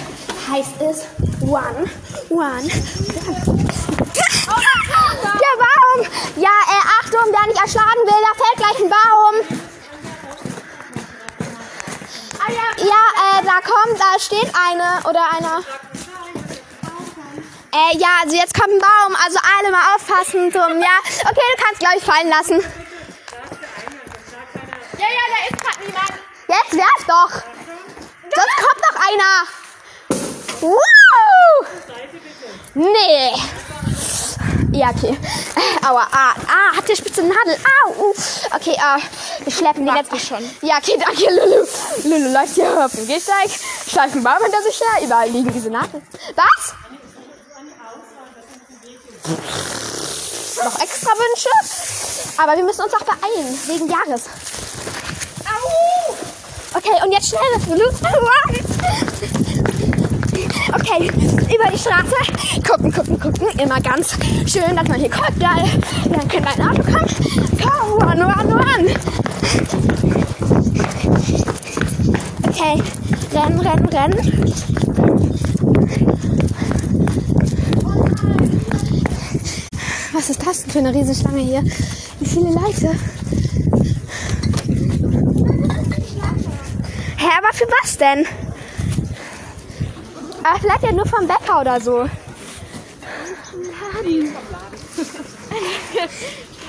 [0.50, 1.06] heißt es
[1.42, 1.86] one,
[2.30, 2.68] one.
[5.34, 6.08] Der Baum!
[6.38, 9.57] Ja, äh, Achtung, wer nicht erschlagen will, da fällt gleich ein Baum.
[12.50, 13.40] Ja.
[13.40, 15.64] Äh, da kommt, da steht eine oder einer.
[17.74, 20.98] Äh, ja, also jetzt kommt ein Baum, also alle mal aufpassen zum, ja.
[21.24, 22.60] Okay, du kannst, glaube ich, fallen lassen.
[24.98, 26.14] Ja, ja, da ist gerade niemand.
[26.48, 27.32] Jetzt werf doch.
[28.36, 29.34] Sonst kommt noch einer.
[30.62, 31.68] Wow.
[32.74, 33.34] Nee.
[34.78, 35.18] Ja, okay.
[35.84, 37.58] Aua, ah, ah, hat der spitze Nadel.
[37.82, 37.90] Au.
[37.90, 38.14] Uh.
[38.54, 39.00] Okay, ah,
[39.44, 40.28] wir schleppen die jetzt.
[40.28, 40.44] schon.
[40.62, 41.66] Ja, okay, danke, Lulu.
[42.04, 43.50] Lulu läuft hier auf dem Gehsteig,
[43.90, 46.06] schleift einen Baum hinter sich her, überall liegen diese Nadeln.
[46.36, 46.76] Was?
[50.64, 51.50] Noch extra Wünsche?
[52.38, 54.26] Aber wir müssen uns auch beeilen, wegen Jahres.
[55.44, 56.78] Au!
[56.78, 57.90] Okay, und jetzt schnell, Lulu.
[60.74, 62.16] Okay, über die Straße.
[62.68, 63.48] Gucken, gucken, gucken.
[63.60, 65.34] Immer ganz schön, dass man hier guckt.
[65.40, 65.56] Da,
[66.10, 67.08] dann könnte ein Auto kommen.
[67.62, 68.88] Komm, run, run, run.
[72.48, 72.82] Okay,
[73.34, 74.54] rennen, rennen, rennen.
[80.14, 81.64] Was ist das denn für eine Riesenschlange hier?
[82.20, 82.92] Wie viele Leute?
[87.18, 88.26] Hä, aber für was denn?
[90.48, 92.06] Aber vielleicht ja nur vom Bäcker oder so.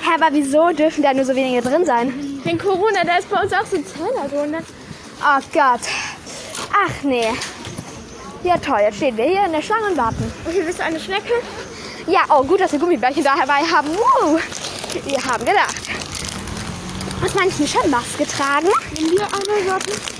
[0.01, 2.41] Hä, aber wieso dürfen da nur so wenige drin sein?
[2.43, 4.51] Wegen Corona, da ist bei uns auch so ein Zeller drin.
[4.51, 4.63] ne?
[5.21, 5.81] Oh Gott.
[6.73, 7.27] Ach nee.
[8.43, 10.33] Ja toll, jetzt stehen wir hier in der Schlange und warten.
[10.45, 11.33] Okay, bist du eine Schnecke?
[12.07, 13.89] Ja, oh gut, dass wir Gummibärchen dabei haben.
[13.95, 14.41] Wow.
[15.05, 15.75] Wir haben gedacht.
[17.21, 18.67] Muss man nicht eine Maske tragen?
[18.95, 20.18] Wenn wir eine warten.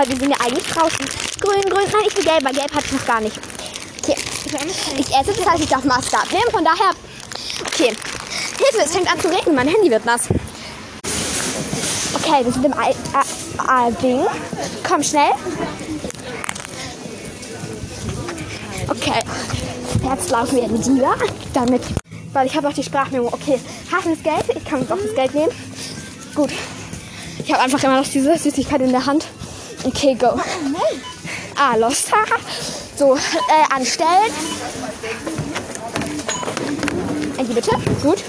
[0.00, 1.04] Weil wir sind ja eigentlich draußen.
[1.40, 1.84] Grün, grün.
[1.92, 3.38] Nein, ich will gelb, weil gelb hatte ich noch gar nicht.
[4.02, 4.16] Okay.
[4.96, 6.50] Ich esse, das heißt, ich darf Maske abnehmen.
[6.50, 6.92] Von daher.
[7.66, 7.88] Okay.
[7.88, 9.54] Hilfe, es fängt an zu regnen.
[9.54, 10.22] Mein Handy wird nass.
[12.14, 14.26] Okay, wir sind im Al äh, äh, Ding.
[14.88, 15.32] Komm schnell.
[18.88, 19.20] Okay.
[20.02, 21.02] Jetzt laufen wir in die
[21.52, 21.82] damit.
[22.32, 23.26] Weil ich habe auch die Sprachmemo.
[23.26, 23.60] Okay,
[23.92, 24.56] hast du das Geld?
[24.56, 25.52] Ich kann uns auch das Geld nehmen.
[26.34, 26.52] Gut.
[27.44, 29.26] Ich habe einfach immer noch diese Süßigkeit in der Hand.
[29.84, 30.38] Okay, go.
[31.56, 32.10] Ah, lost.
[32.96, 34.32] so, äh, anstellen.
[37.38, 37.70] Andy, bitte.
[38.02, 38.22] Gut.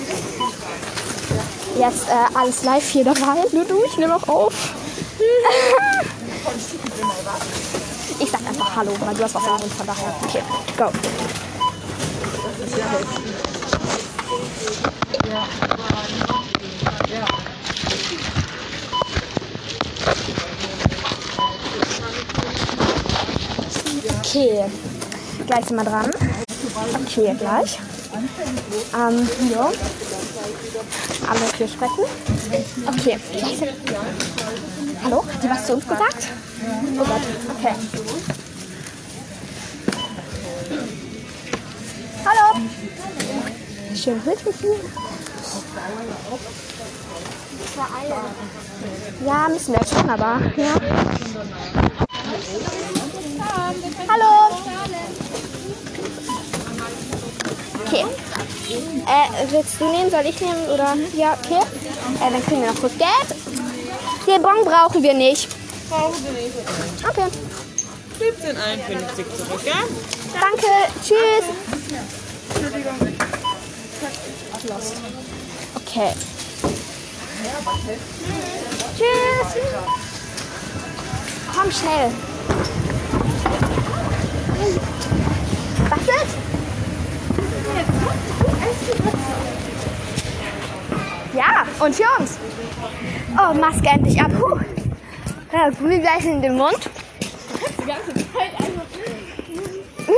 [1.78, 3.46] Jetzt äh, alles live hier dabei.
[3.52, 4.54] Nur du, ich nehme auch auf.
[8.20, 10.16] Ich sag einfach Hallo, weil du hast was Mund, von daher.
[10.24, 10.44] Okay,
[10.78, 10.92] go.
[24.20, 24.66] Okay,
[25.46, 26.12] gleich sind wir dran.
[27.02, 27.80] Okay, gleich.
[28.94, 29.72] Ähm, ja.
[31.28, 32.06] Alle vier sprechen.
[32.88, 33.20] Okay,
[35.04, 35.26] Hallo?
[35.26, 36.28] Hat die was zu uns gesagt?
[37.00, 37.22] Oh Gott,
[37.58, 37.76] okay.
[42.26, 42.62] Hallo.
[43.96, 44.76] Schön mit dir.
[49.26, 50.74] Ja, müssen wir schon, aber ja.
[54.10, 54.58] Hallo.
[57.86, 58.06] Okay.
[59.06, 60.12] Äh, willst du nehmen?
[60.12, 60.70] Soll ich nehmen?
[60.70, 60.96] Oder?
[61.16, 61.62] Ja, okay.
[61.62, 63.36] Äh, dann kriegen wir noch kurz Geld.
[64.28, 65.50] Den Bon brauchen wir nicht.
[65.90, 66.56] Brauchen Sie nicht.
[67.08, 67.28] Okay.
[68.20, 69.84] 17,51 zurück, ja?
[70.34, 70.68] Danke.
[71.04, 71.46] Tschüss.
[74.68, 74.94] Lost.
[75.76, 76.14] Okay.
[78.98, 79.62] Tschüss.
[81.54, 82.12] Komm schnell.
[85.90, 86.28] Wartet.
[91.34, 92.40] Ja, und uns.
[93.38, 94.32] Oh, Maske endlich ab.
[94.38, 94.60] Puh.
[95.54, 96.80] Ja, Gummi gleich in den Mund.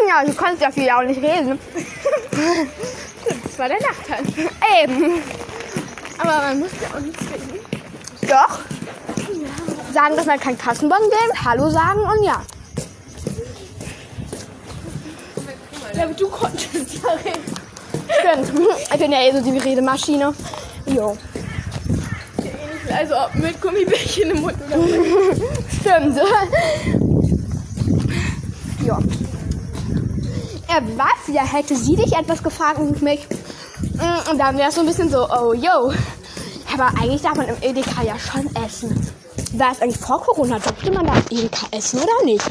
[0.08, 1.60] Ja, du kannst ja viel auch nicht reden.
[3.44, 4.24] Das war der Nachteil.
[4.84, 5.22] Eben.
[6.24, 7.60] Aber man muss ja auch nichts reden.
[8.22, 8.60] Doch.
[9.94, 12.42] Sagen, dass man kein Kassenbon geben, Hallo sagen und ja.
[15.94, 17.44] Ja, aber du konntest ja reden.
[18.20, 18.70] Stimmt.
[18.94, 20.34] Ich bin ja eh so die Redemaschine.
[20.86, 21.18] Jo.
[22.96, 24.78] Also ob mit Gummibärchen im Mund oder.
[25.82, 26.18] Stimmt.
[28.86, 29.00] ja.
[30.70, 31.34] Ja, was?
[31.34, 33.28] Ja, hätte sie dich etwas gefragt und mich.
[33.94, 35.94] Mm, Und dann wäre es so ein bisschen so, oh, yo.
[36.74, 39.08] Aber eigentlich darf man im Edeka ja schon essen.
[39.54, 40.58] War es eigentlich vor Corona?
[40.60, 42.46] Durfte man da im Edeka essen oder nicht?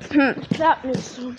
[0.00, 1.32] Ich glaub nicht so.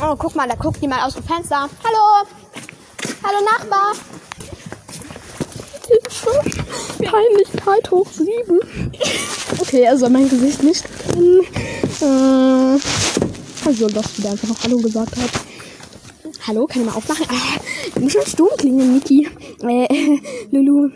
[0.00, 1.68] Oh, guck mal, da guckt jemand aus dem Fenster.
[1.84, 2.28] Hallo.
[3.22, 3.92] Hallo Nachbar.
[7.04, 8.60] Peinlichkeit hoch sieben.
[9.60, 11.40] Okay, er soll mein Gesicht nicht kennen.
[12.00, 12.78] Äh,
[13.66, 16.46] also, dass du da einfach noch Hallo gesagt hast.
[16.46, 17.26] Hallo, kann ich mal aufmachen?
[17.28, 17.58] Ah,
[17.94, 19.28] du musst schon stumm klingen, Niki.
[19.62, 20.20] Äh,
[20.52, 20.90] Lulu.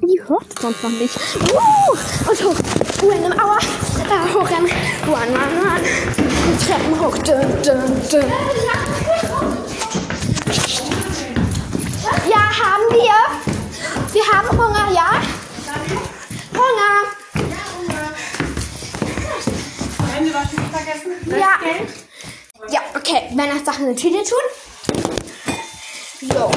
[0.00, 1.16] Die hört sonst noch nicht.
[1.16, 2.56] Uh, und hoch.
[3.02, 3.58] In einem Aua.
[4.08, 4.70] Da hochrennen.
[5.06, 5.82] Run, run, run.
[6.16, 7.18] Die Treppen hoch.
[7.18, 8.24] Dun, dun, dun.
[12.30, 13.18] Ja, haben wir.
[14.12, 15.20] Wir haben Hunger, ja?
[16.54, 17.17] Hunger.
[20.26, 21.12] Waschen nicht vergessen.
[21.30, 21.58] Ja.
[22.70, 23.30] Ja, okay.
[23.34, 24.38] Wenn das Sachen in die Tüte tun.
[26.22, 26.50] So.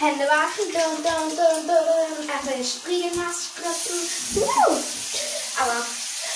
[0.00, 0.72] Hände waschen.
[0.72, 2.30] Dun, dun, dun, dun.
[2.30, 4.42] Einfach den Spiegel nass spritzen.
[4.42, 4.76] Uh.
[5.60, 5.86] Aber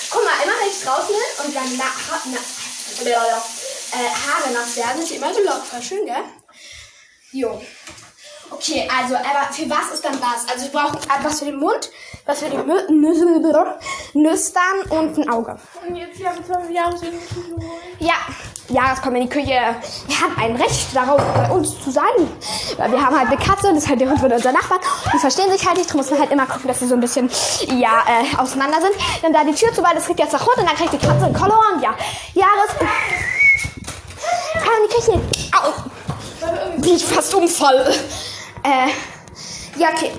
[0.09, 2.37] guck mal, immer wenn ich draußen bin und dann na, ha, na,
[3.07, 5.81] äh, Haare nass werden, sie immer so locker.
[5.81, 6.23] Schön, gell?
[7.31, 7.61] Jo.
[8.51, 10.47] Okay, also, aber für was ist dann das?
[10.51, 11.91] Also, wir brauchen was für den Mund,
[12.25, 12.57] was für die
[14.13, 15.57] Nüstern und ein Auge.
[15.87, 17.71] Und jetzt haben wir Jahreswürden geholt.
[17.99, 18.13] Ja,
[18.69, 19.47] ja, das kommt in die Küche.
[19.47, 22.03] Wir haben ein Recht darauf, bei uns zu sein.
[22.77, 24.79] Weil wir haben halt eine Katze und das ist halt der Hund von unser Nachbarn.
[25.11, 25.89] Die verstehen sich halt nicht.
[25.89, 27.29] Da muss man halt immer gucken, dass sie so ein bisschen,
[27.79, 28.93] ja, äh, auseinander sind.
[29.23, 30.99] Dann da die Tür zu, weil das kriegt jetzt nach unten und dann kriegt die
[30.99, 31.95] Katze einen Koller und ja.
[32.35, 32.75] Jahres.
[34.53, 35.19] Kann in die Küche.
[35.57, 35.73] Au.
[36.77, 37.91] Wie ich fast umfall.
[38.63, 40.11] Äh, ja, okay.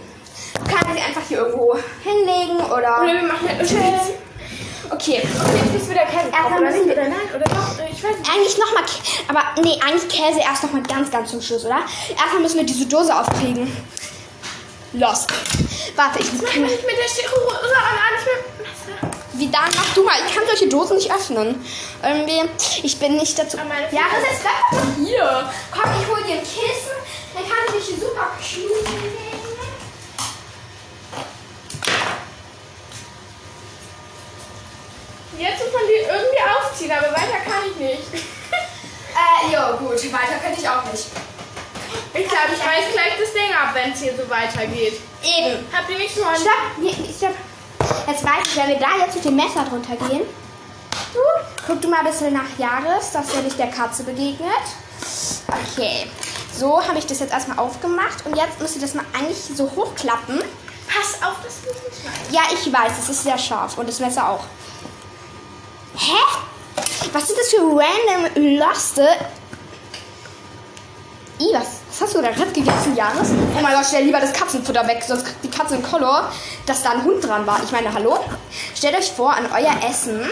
[0.54, 3.02] Kann ich sie einfach hier irgendwo hinlegen oder.
[3.02, 4.00] Oder wir machen halt chillen.
[4.92, 5.22] Okay.
[5.22, 6.96] Jetzt müssen wir da Käse Erstmal oder müssen nicht?
[6.96, 7.28] wir- Oder nein?
[7.36, 7.84] Oder doch?
[7.92, 8.30] Ich weiß nicht.
[8.30, 8.82] Eigentlich nochmal,
[9.28, 11.78] aber nee, eigentlich Käse erst nochmal ganz, ganz zum Schluss, oder?
[12.10, 13.70] Erstmal müssen wir diese Dose aufkriegen.
[14.92, 15.26] Los.
[15.94, 18.26] Warte, ich Mach mal nicht mit der oder auch nicht
[18.58, 19.16] mit Messer.
[19.34, 19.70] Wie dann?
[19.76, 20.14] Mach du mal.
[20.26, 21.64] Ich kann solche Dosen nicht öffnen.
[22.02, 22.42] Irgendwie,
[22.82, 23.56] ich bin nicht dazu.
[23.56, 23.62] Ja,
[24.10, 25.50] das ist mal hier.
[25.70, 26.96] Komm, ich hol dir ein Kissen.
[27.34, 29.30] Dann kann ich mich hier super kuscheln legen.
[35.40, 38.02] Jetzt muss man die irgendwie aufziehen, aber weiter kann ich nicht.
[39.10, 40.00] Äh, jo, gut.
[40.12, 41.06] Weiter könnte ich auch nicht.
[42.14, 45.00] Ich glaube, ich reiß gleich das Ding ab, wenn es hier so weitergeht.
[45.20, 45.66] Eben.
[45.72, 46.36] Habt ihr nicht so einen...
[46.36, 46.78] Stopp.
[46.78, 47.34] Nee, stopp.
[48.06, 50.22] Jetzt weiß ich, wenn wir da jetzt mit dem Messer drunter gehen.
[51.12, 51.20] Du,
[51.66, 54.48] guck du mal ein bisschen nach Jahres, dass er nicht der Katze begegnet.
[55.48, 56.06] Okay.
[56.56, 58.24] So habe ich das jetzt erstmal aufgemacht.
[58.24, 60.40] Und jetzt müsst ihr das mal eigentlich so hochklappen.
[60.86, 62.30] Pass auf, dass du nicht schneidest.
[62.30, 64.44] Ja, ich weiß, es ist sehr scharf und das Messer auch.
[65.96, 66.16] Hä?
[67.12, 69.08] Was sind das für random Loste?
[71.40, 73.30] I, was, was hast du da gerade gegessen, Jahres?
[73.56, 76.30] Oh mein Gott, stell lieber das Katzenfutter weg, sonst kriegt die Katze einen Kolor,
[76.66, 77.60] dass da ein Hund dran war.
[77.64, 78.18] Ich meine, hallo?
[78.74, 80.30] Stellt euch vor, an euer Essen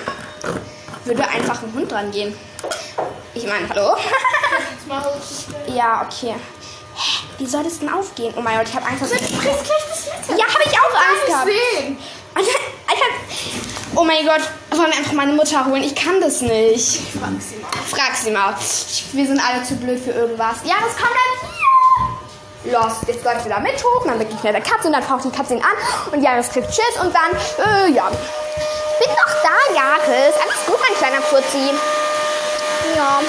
[1.09, 2.39] würde einfach ein Hund dran gehen.
[3.35, 3.97] Ich meine, hallo?
[5.75, 6.35] Ja, okay.
[6.95, 7.19] Hä?
[7.37, 8.33] Wie soll das denn aufgehen?
[8.37, 9.31] Oh mein Gott, ich habe Angst, ich...
[9.31, 11.47] Ja, habe ich auch Angst gehabt.
[11.47, 11.99] sehen.
[12.39, 13.05] Alter, Alter.
[13.97, 15.83] Oh mein Gott, sollen wir einfach meine Mutter holen?
[15.83, 17.01] Ich kann das nicht.
[17.19, 17.71] Frag sie mal.
[17.91, 18.55] Frag sie mal.
[18.61, 20.59] Ich, wir sind alle zu blöd für irgendwas.
[20.63, 21.51] Ja, was kommt denn
[22.63, 22.73] hier?
[22.73, 25.25] Los, jetzt läuft sie da mit hoch, dann begegnet er der Katze und dann taucht
[25.25, 28.09] die Katze ihn an und Jahres kriegt Schiss und dann, äh, ja.
[28.09, 30.35] Bin noch da, Jahres.
[30.37, 31.73] Alles gut, mein kleiner Furzi.
[32.95, 33.21] Ja.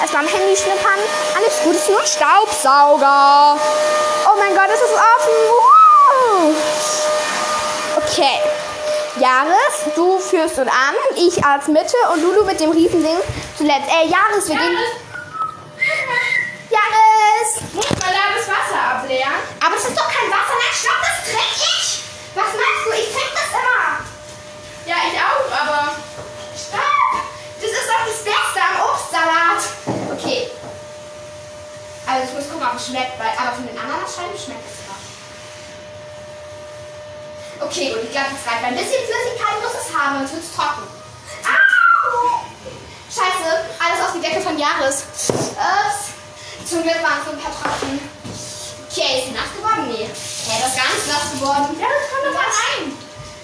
[0.00, 1.00] Erstmal am Handy schnippern.
[1.36, 3.60] Alles gut, ist nur ein Staubsauger.
[4.26, 5.34] Oh mein Gott, es ist offen.
[5.48, 5.75] Wow.
[8.16, 8.40] Okay.
[9.20, 13.18] Jahres, du führst uns an, ich als Mitte und Lulu mit dem Riesending
[13.58, 13.90] zuletzt.
[13.92, 14.78] Ey, Jahres, wir gehen.
[16.72, 17.60] Jahres!
[17.74, 19.36] Muss mal da das Wasser ableeren.
[19.60, 22.04] Aber das ist doch kein Wasser, nein, stopp, das ist dreckig!
[22.32, 22.90] Was machst du?
[22.96, 24.00] Ich trinke das immer!
[24.86, 25.92] Ja, ich auch, aber...
[26.56, 27.20] Stopp!
[27.60, 29.60] Das ist doch das Beste am Obstsalat!
[30.16, 30.50] Okay.
[32.06, 34.85] Also ich muss gucken, ob es schmeckt, weil, aber von den Ananasscheiben schmeckt es.
[37.60, 38.64] Okay, gut, ich glaube, es reicht.
[38.64, 40.82] Ein bisschen Flüssigkeit muss es haben, sonst wird es trocken.
[41.44, 42.46] Au!
[43.08, 43.48] Scheiße,
[43.80, 45.04] alles auf die Decke von Jahres.
[45.30, 46.12] Ups.
[46.68, 48.00] Zum Glück waren es nur ein paar Tropfen.
[48.90, 49.88] Okay, ist nass geworden?
[49.88, 50.04] Nee.
[50.04, 51.76] Hä, das ist gar nicht nass geworden.
[51.80, 52.92] Ja, das kommt doch mal rein.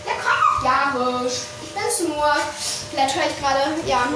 [0.05, 1.47] Ja, komm Jahres.
[1.63, 2.33] Ich bin's nur.
[2.91, 4.09] Vielleicht höre ich gerade, ja.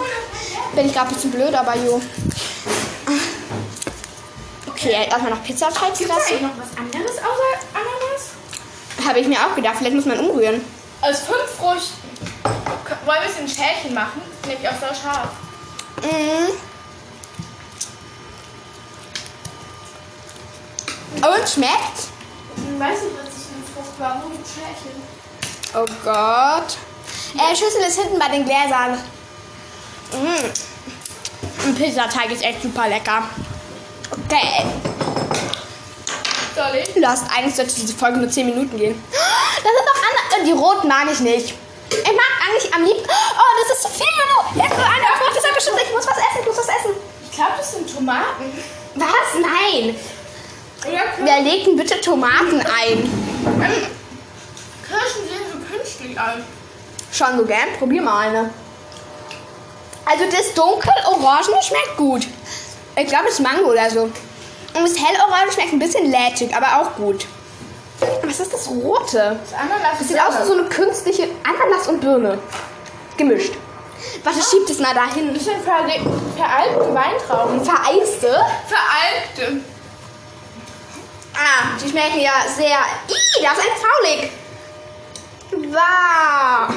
[0.75, 2.03] Bin ich gerade ein bisschen blöd, aber jo.
[4.69, 8.06] Okay, erstmal noch Pizzateig Gibt es noch was anderes außer Ananas?
[9.07, 10.61] Habe ich mir auch gedacht, vielleicht muss man umrühren.
[11.01, 12.07] Aus fünf Früchten.
[13.05, 14.21] Wollen wir es in Schälchen machen?
[14.47, 15.29] Nämlich auch so scharf.
[16.03, 16.53] Mhm.
[21.17, 22.11] Und schmeckt?
[22.57, 24.23] Ich weiß nicht, was das für Frucht war.
[24.23, 25.03] Wo gibt Schälchen?
[25.75, 26.77] Oh Gott.
[27.35, 28.99] Äh, Schüssel ist hinten bei den Gläsern.
[30.13, 31.67] Mm.
[31.67, 33.23] Ein Pizzateig ist echt super lecker.
[34.11, 34.65] Okay.
[36.57, 36.95] Soll ich?
[36.95, 39.03] Du hast eigentlich sollte diese Folge nur 10 Minuten gehen.
[39.13, 40.47] Das sind doch andere.
[40.47, 41.55] Die roten mag ich nicht.
[41.91, 43.07] Ich mag eigentlich am liebsten.
[43.11, 44.63] Oh, das ist zu viel, Lulu.
[44.65, 45.81] Jetzt nur eine Frucht, das ja bestimmt.
[45.85, 46.91] Ich muss was essen, ich muss was essen.
[47.25, 48.59] Ich glaube, das sind Tomaten.
[48.95, 49.35] Was?
[49.35, 49.97] Nein.
[50.89, 53.11] Oder Wer legt denn bitte Tomaten ein?
[54.87, 56.41] Kirschen sehen so künstlich aus.
[57.13, 57.77] Schon so gern?
[57.79, 58.51] Probier mal eine.
[60.07, 62.27] Also das dunkel-orangene schmeckt gut.
[62.97, 64.11] Ich glaube, es ist Mango oder so.
[64.77, 67.27] Und das hellorange schmeckt ein bisschen lätschig, aber auch gut.
[68.23, 69.39] Was ist das rote?
[69.43, 72.39] Das Ananas Das sieht aus wie so eine künstliche Ananas und Birne.
[73.17, 73.55] Gemischt.
[74.23, 75.33] Warte, schieb das mal dahin.
[75.33, 76.05] Das sind verle-
[76.37, 77.65] veralbte Weintrauben.
[77.65, 78.39] Vereiste.
[78.69, 79.61] Veralbte.
[81.35, 82.79] Ah, die schmecken ja sehr.
[83.09, 84.31] Ih, da ist ein Faulig.
[85.73, 86.75] Wow.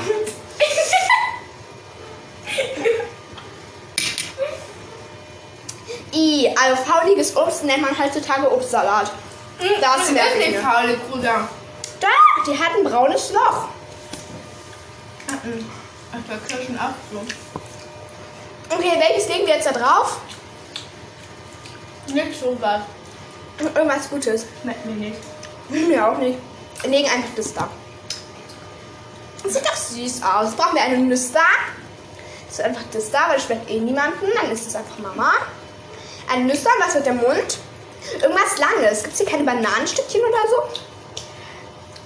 [6.13, 9.11] I, also fauliges Obst nennt man heutzutage Obstsalat.
[9.81, 11.47] Das ist merke ich nicht faule Bruder.
[11.99, 12.07] Da,
[12.47, 13.67] die hat ein braunes Loch.
[15.27, 17.21] Ach, bei Kirschen auch so.
[18.75, 20.19] Okay, welches legen wir jetzt da drauf?
[22.07, 22.81] Nicht so was.
[23.59, 24.45] Irgendwas Gutes.
[24.61, 25.17] Schmeckt mir nicht.
[25.69, 26.39] Mir auch nicht.
[26.81, 27.69] Wir legen einfach das da.
[29.43, 30.45] Das sieht doch süß aus.
[30.47, 31.41] Jetzt brauchen wir eine Nuss da.
[32.47, 34.27] Das ist einfach das da, weil das schmeckt eh niemanden.
[34.41, 35.33] Dann ist es einfach Mama.
[36.29, 37.57] Eine Nuss da, was mit dem Mund?
[38.21, 39.03] Irgendwas Langes.
[39.03, 40.79] Gibt es hier keine Bananenstückchen oder so?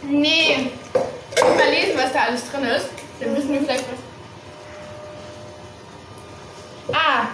[0.03, 0.71] Nee.
[1.35, 2.87] Ich will mal lesen, was da alles drin ist.
[3.19, 3.99] Dann müssen wir vielleicht was.
[6.95, 7.27] Ah,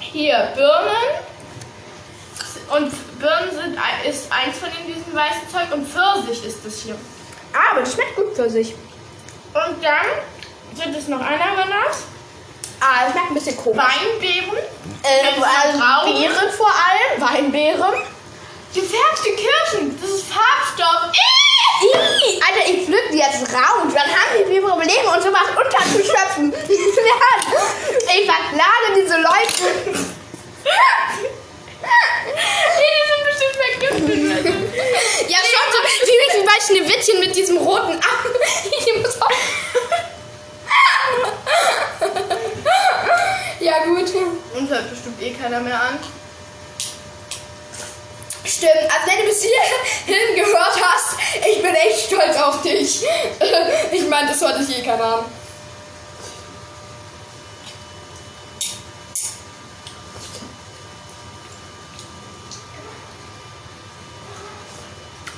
[0.00, 1.24] hier, Birnen.
[2.68, 6.80] Und Birnen sind, ein- ist eins von in diesem weißen Zeug und Pfirsich ist das
[6.80, 6.96] hier.
[7.52, 8.74] Ah, aber das schmeckt gut für sich.
[9.54, 10.06] Und dann
[10.74, 12.02] sind es noch Ananas,
[12.80, 13.82] Ah, das schmeckt ein bisschen komisch.
[13.84, 14.58] Weinbeeren,
[15.04, 16.12] Ähm, also.
[16.12, 17.94] Beeren vor allem, Weinbeeren.
[18.74, 19.98] gefärbte Kirschen.
[20.00, 21.10] Das ist Farbstoff.
[21.82, 23.92] Ih, Alter, ich pflück die jetzt raus.
[23.94, 26.52] Dann haben die viel Probleme, und sowas unterzuschöpfen.
[28.18, 29.64] Ich verklage diese Leute.
[32.78, 35.28] Nee, die sind bestimmt vergiftet.
[35.28, 38.32] Ja, schon so wie, wie bei Schneewittchen mit diesem roten Arm.
[38.78, 39.30] Ich muss auch.
[43.66, 44.08] Ja, gut.
[44.54, 45.98] Uns hört bestimmt eh keiner mehr an.
[48.44, 53.02] Stimmt, als wenn du bis hierhin gehört hast, ich bin echt stolz auf dich.
[53.90, 55.26] Ich meine, das sollte ich eh keiner haben.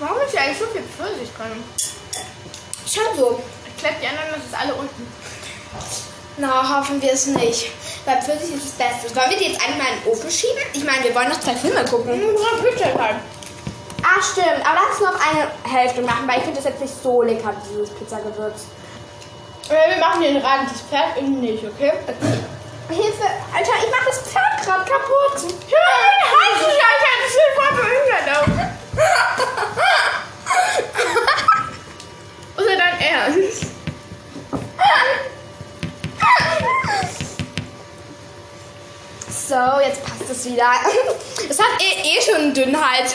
[0.01, 1.65] Warum ist hier eigentlich so viel Pfirsich drin?
[2.87, 3.43] Schon so.
[3.67, 6.18] Ich glaube, die Ananas ist alle unten.
[6.39, 7.73] Na, hoffen wir es nicht.
[8.05, 9.17] Weil Pfirsich ist das Beste.
[9.17, 10.63] Wollen wir die jetzt einmal in den Ofen schieben?
[10.73, 12.13] Ich meine, wir wollen noch zwei Filme gucken.
[12.13, 13.17] Unsere Pizza halt.
[14.03, 14.65] Ah, stimmt.
[14.65, 17.53] Aber lass uns noch eine Hälfte machen, weil ich finde das jetzt nicht so lecker,
[17.69, 18.67] dieses Pizzagewürz.
[19.69, 21.93] Äh, Wir machen den Rand, das Pferd innen nicht, okay?
[22.89, 25.53] Hilfe, Alter, ich mach das Pferd gerade kaputt.
[25.69, 25.79] Ja,
[26.23, 28.49] halt dich, Alter, das ist voll behindert auch.
[32.57, 33.63] Was ist dein Ernst?
[39.49, 40.71] So, jetzt passt es wieder.
[41.49, 43.15] Es hat eh, eh schon einen Dünnheit.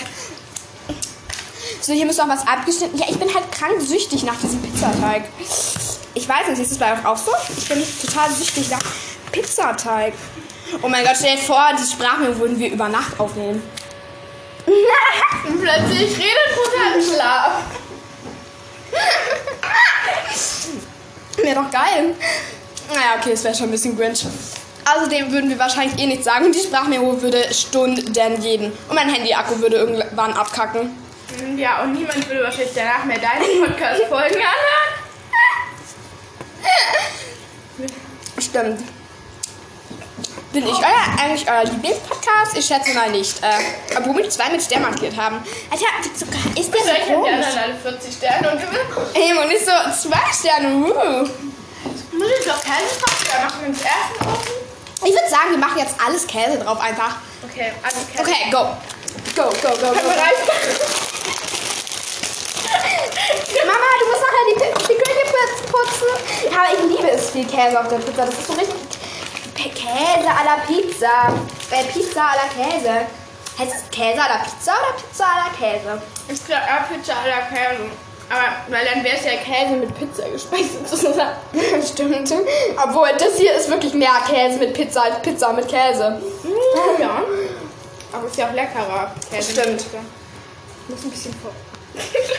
[1.79, 2.97] So, hier muss noch was abgeschnitten.
[2.97, 5.25] Ja, ich bin halt krank süchtig nach diesem Pizzateig.
[6.15, 7.31] Ich weiß nicht, ist das bei euch auch so?
[7.55, 8.81] Ich bin total süchtig nach
[9.31, 10.13] Pizzateig.
[10.81, 13.61] Oh mein Gott, stell dir vor, die Sprache würden wir über Nacht aufnehmen.
[14.65, 17.51] Und plötzlich redet Mutter im Schlaf.
[21.37, 22.15] Wäre doch geil.
[22.89, 24.25] Naja, okay, es wäre schon ein bisschen Grinch.
[24.85, 28.11] Außerdem würden wir wahrscheinlich eh nichts sagen und die Sprachmemo würde Stunden
[28.41, 28.71] gehen.
[28.89, 30.91] Und mein Handy-Akku würde irgendwann abkacken.
[31.57, 34.93] Ja, und niemand würde wahrscheinlich danach mehr deinen Podcast-Folgen anhören.
[38.39, 38.81] Stimmt.
[40.51, 42.55] Bin ich euer, eigentlich euer Lieblingspodcast?
[42.55, 43.41] Ich schätze mal nicht.
[43.41, 45.37] Äh, obwohl wir zwei mit Stern markiert haben.
[45.71, 47.31] Alter, sogar ist der Ich habe so komisch?
[47.33, 48.67] anderen alle 40 Sterne und wir
[49.15, 50.75] Ey, und ist so zwei Sterne.
[50.75, 51.23] Uh.
[52.11, 53.27] muss ich doch kochen.
[53.31, 54.62] Da machen wir uns erst einen Ofen.
[55.05, 57.15] Ich würde sagen, wir machen jetzt alles Käse drauf einfach.
[57.43, 58.21] Okay, also Käse.
[58.23, 58.75] Okay, go.
[59.35, 59.93] Go, go, go, go.
[63.65, 64.55] Mama, du musst nachher die,
[64.87, 66.11] die Küche putz- putzen.
[66.51, 68.25] Ja, aber ich liebe es, viel Käse auf der Pizza.
[68.25, 68.75] Das ist so richtig
[69.75, 71.33] Käse à la Pizza.
[71.71, 73.05] Äh, Pizza à la Käse.
[73.59, 76.01] Heißt es Käse à la Pizza oder Pizza à la Käse?
[76.27, 77.85] Ich glaube, Pizza à la Käse.
[78.29, 81.35] Aber, weil dann wäre es ja Käse mit Pizza gespeist sozusagen.
[81.85, 82.31] Stimmt.
[82.83, 86.19] Obwohl, das hier ist wirklich mehr Käse mit Pizza als Pizza mit Käse.
[86.99, 87.21] Ja.
[88.11, 89.13] Aber ist ja auch leckerer.
[89.29, 89.77] Käse Stimmt.
[89.77, 89.99] Pizza.
[90.87, 91.51] Muss ein bisschen vor.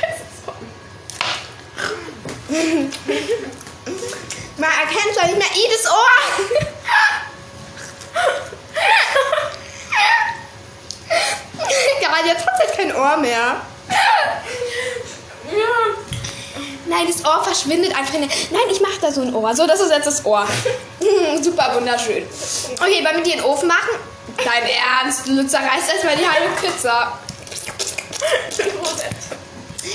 [4.57, 5.95] Man erkennt doch nicht mehr jedes Ohr.
[12.01, 13.63] Gerade jetzt hat er kein Ohr mehr.
[16.87, 18.15] Nein, das Ohr verschwindet einfach.
[18.15, 19.55] in der- Nein, ich mache da so ein Ohr.
[19.57, 20.47] So, das ist jetzt das Ohr.
[21.43, 22.25] Super wunderschön.
[22.75, 23.91] Okay, wollen wir die in den Ofen machen?
[24.37, 24.65] Dein
[25.03, 27.19] Ernst, du zerreißt erstmal die halbe Pizza.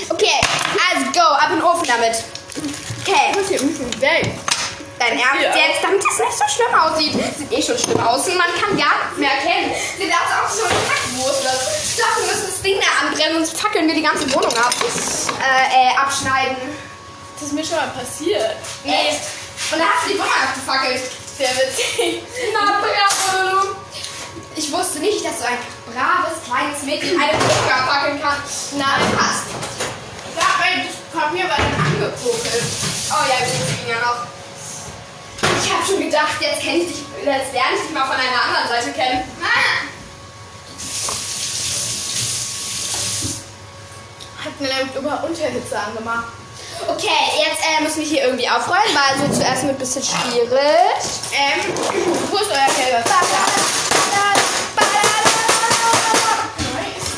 [0.08, 0.40] Okay,
[0.92, 2.24] also go, ab in den Ofen damit.
[3.02, 4.30] Okay.
[5.00, 5.56] Dein Ernst Ja.
[5.56, 7.14] jetzt, damit es nicht so schlimm aussieht.
[7.38, 9.72] Sieht eh schon schlimm aus und man kann gar nichts mehr erkennen.
[9.96, 11.40] Sieht aus auch so eine Kackwurst.
[11.88, 14.74] Ich wir müssen das Ding da anbrennen, sonst fackeln wir die ganze Wohnung ab.
[14.76, 16.56] Äh, äh, abschneiden.
[17.32, 18.56] Das ist mir schon mal passiert.
[18.84, 19.20] Echt?
[19.72, 21.00] Und dann hast du die Wohnung abgefackelt.
[21.38, 22.22] Sehr witzig.
[22.52, 23.76] Na, bravo.
[24.54, 25.56] Ich wusste nicht, dass so ein
[25.88, 28.36] braves, kleines Mädchen eine Wohnung abfackeln kann.
[28.76, 29.48] Nein, passt.
[30.36, 32.64] Ja, weil das Papier war dann angekokelt.
[33.08, 34.39] Oh ja, das ging ja noch.
[35.70, 38.42] Ich habe schon gedacht, jetzt kenne ich dich, jetzt lerne ich dich mal von einer
[38.42, 39.22] anderen Seite kennen.
[39.40, 39.86] Ah.
[44.44, 46.32] Hat mir nämlich über Unterhitze angemacht.
[46.88, 47.06] Okay,
[47.38, 50.50] jetzt äh, müssen wir hier irgendwie aufräumen, weil so zuerst mit ein bisschen schwierig.
[51.38, 51.60] Ähm,
[52.30, 53.04] wo ist euer Kälber?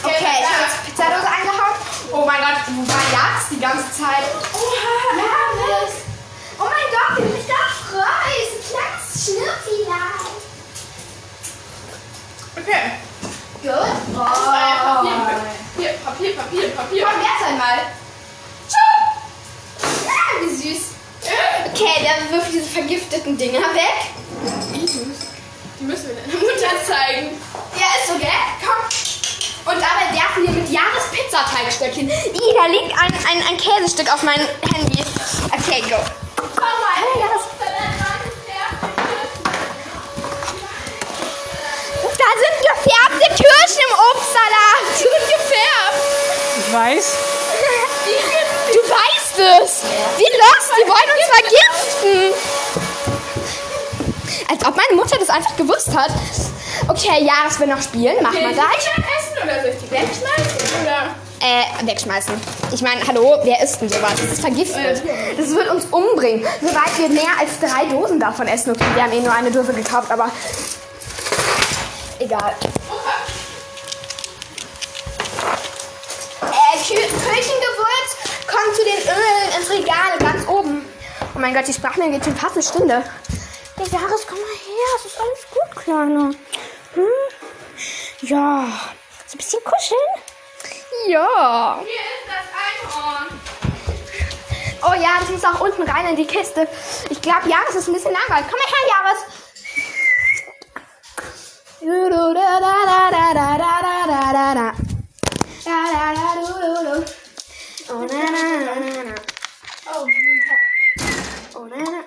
[0.04, 1.74] Okay, ich habe jetzt Pizzadose angehauen.
[2.12, 4.28] Oh mein Gott, wo war Jagd die ganze Zeit?
[12.62, 12.92] Okay.
[13.62, 13.70] Gut.
[14.14, 14.18] Oh.
[14.18, 15.12] Papier,
[15.74, 17.06] Papier, Papier, Papier, Papier.
[17.06, 17.78] Komm, erst einmal.
[18.68, 20.06] Tschüss.
[20.06, 20.82] Ah, wie süß.
[21.24, 21.68] Äh?
[21.70, 24.10] Okay, dann wirf diese vergifteten Dinger weg.
[24.72, 27.30] Die müssen wir deiner Mutter zeigen.
[27.78, 28.28] Ja, ist so, gell?
[28.60, 29.74] Komm.
[29.74, 32.08] Und dabei werfen wir mit Janis Pizzateigstöckchen.
[32.08, 35.04] Ih, da liegt ein, ein, ein Käsestück auf meinem Handy.
[35.52, 35.96] Okay, go.
[36.36, 36.96] Komm mal.
[36.96, 37.22] Hey,
[42.22, 44.82] Da sind gefärbte Kirschen im Obstsalat.
[44.94, 46.00] Die sind gefärbt.
[46.58, 47.06] Ich weiß.
[48.72, 49.70] Du weißt es.
[50.16, 50.64] Wie los?
[50.78, 52.34] Die wollen uns vergiften.
[54.50, 56.10] Als ob meine Mutter das einfach gewusst hat.
[56.88, 58.22] Okay, Jahres will noch spielen.
[58.22, 58.66] Machen wir Will gleich.
[58.78, 60.82] ich die essen oder soll ich die wegschmeißen?
[60.82, 61.14] Oder?
[61.40, 62.40] Äh, wegschmeißen.
[62.72, 64.12] Ich meine, hallo, wer isst denn sowas?
[64.16, 65.02] Das ist vergiftet.
[65.36, 66.46] Das wird uns umbringen.
[66.60, 68.70] Soweit wir mehr als drei Dosen davon essen.
[68.70, 70.30] Okay, wir haben eh nur eine Dose gekauft, aber
[72.22, 72.54] egal.
[76.42, 78.10] Äh, Kü Küchengewürz
[78.46, 80.86] kommt zu den Ölen ins Regal, ganz oben.
[81.34, 83.04] Oh mein Gott, die Sprachmail geht schon fast eine Stunde.
[83.78, 86.30] Der Jahres, komm mal her, es ist alles gut, Kleiner.
[86.94, 87.06] Hm?
[88.22, 88.66] Ja,
[89.26, 89.98] so ein bisschen kuscheln?
[91.08, 91.80] Ja.
[91.80, 92.46] Hier ist das
[92.94, 93.40] Einhorn.
[94.84, 96.68] Oh ja, das muss auch unten rein in die Kiste.
[97.08, 98.46] Ich glaube, Jahres ist ein bisschen langweilig.
[98.50, 99.18] Komm mal her, Jahres.
[100.34, 100.40] Oh, na, na, na, na.
[100.42, 100.80] Oh.
[100.82, 101.71] Oh, na, na.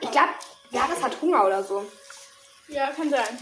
[0.02, 0.30] Ich glaube,
[0.70, 1.86] Jahres hat Hunger oder so.
[2.70, 3.38] Ja, kann sein.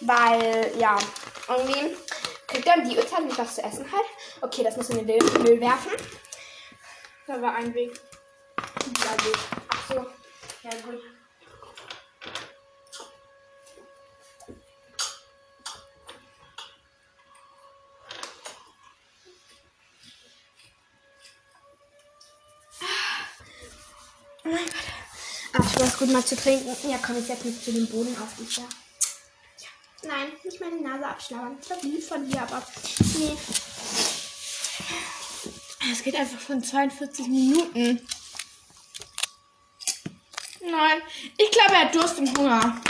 [0.00, 0.98] Weil, ja,
[1.48, 1.96] irgendwie
[2.48, 4.04] kriegt dann die Uhrzeit nicht was zu essen halt.
[4.42, 5.92] Okay, das muss in den Müll werfen.
[7.26, 7.98] Da war ein Weg.
[8.58, 9.38] Ja, gut.
[9.70, 9.94] Ach so.
[9.94, 11.00] Ja, gut.
[24.52, 24.74] Mein Gott.
[25.54, 26.74] Ach, ich weiß gut mal zu trinken.
[26.88, 28.64] Ja, komm ich jetzt nicht zu dem Boden auf dich, ja.
[29.60, 30.08] ja.
[30.08, 31.58] Nein, nicht meine Nase abschlabbern.
[31.58, 32.62] Das war lieb von dir, aber
[33.18, 33.36] nee.
[35.92, 38.06] Es geht einfach schon 42 Minuten.
[40.60, 41.02] Nein,
[41.36, 42.80] ich glaube, er hat Durst und Hunger.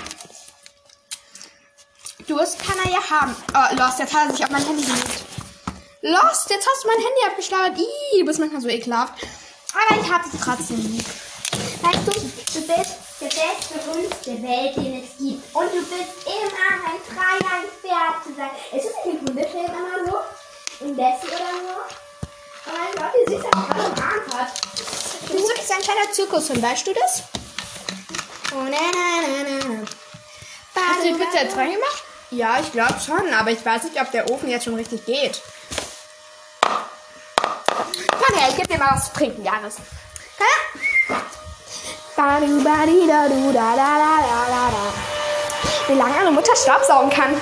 [2.27, 3.35] Durst kann er ja haben.
[3.55, 5.25] Oh, Lost, jetzt hat er sich auf mein Handy gelegt.
[6.03, 7.77] Lost, jetzt hast du mein Handy abgeschlagen.
[7.77, 9.15] Ih, du bist manchmal so ekelhaft.
[9.75, 11.05] Aber ich hab dich trotzdem lieb.
[12.53, 15.57] Du, bist der beste Hund der Welt, den es gibt.
[15.57, 18.50] Und du bist immer ein freier Pferd zu sein.
[18.72, 20.84] Ist es nicht ein Hundefilm immer so?
[20.84, 21.80] Im Bessie oder so?
[22.66, 24.48] Oh mein Gott, wie süß er gerade umarmt hat.
[25.26, 27.22] Du bist wirklich ein kleiner Zirkushund, weißt du das?
[28.53, 29.86] Oh, na, na, na, na.
[30.74, 32.05] Hast du die Pizza jetzt reingemacht?
[32.30, 35.40] Ja, ich glaube schon, aber ich weiß nicht, ob der Ofen jetzt schon richtig geht.
[36.61, 39.76] Komm her, ich gebe dir mal was zu trinken, Janis.
[40.36, 41.22] Komm her.
[45.89, 47.35] Wie lange eine Mutter staubsaugen kann.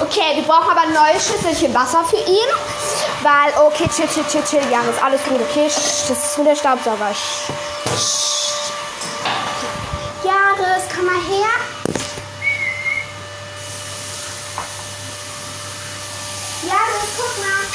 [0.00, 2.48] Okay, wir brauchen aber ein neues Schüsselchen Wasser für ihn.
[3.22, 5.66] Weil, okay, chill, chill, chill, chill, Janis, alles gut, okay?
[5.66, 7.14] Das ist nur der Staubsauger.
[10.24, 11.48] Jaris, komm mal her.
[16.64, 17.68] Janis, guck mal.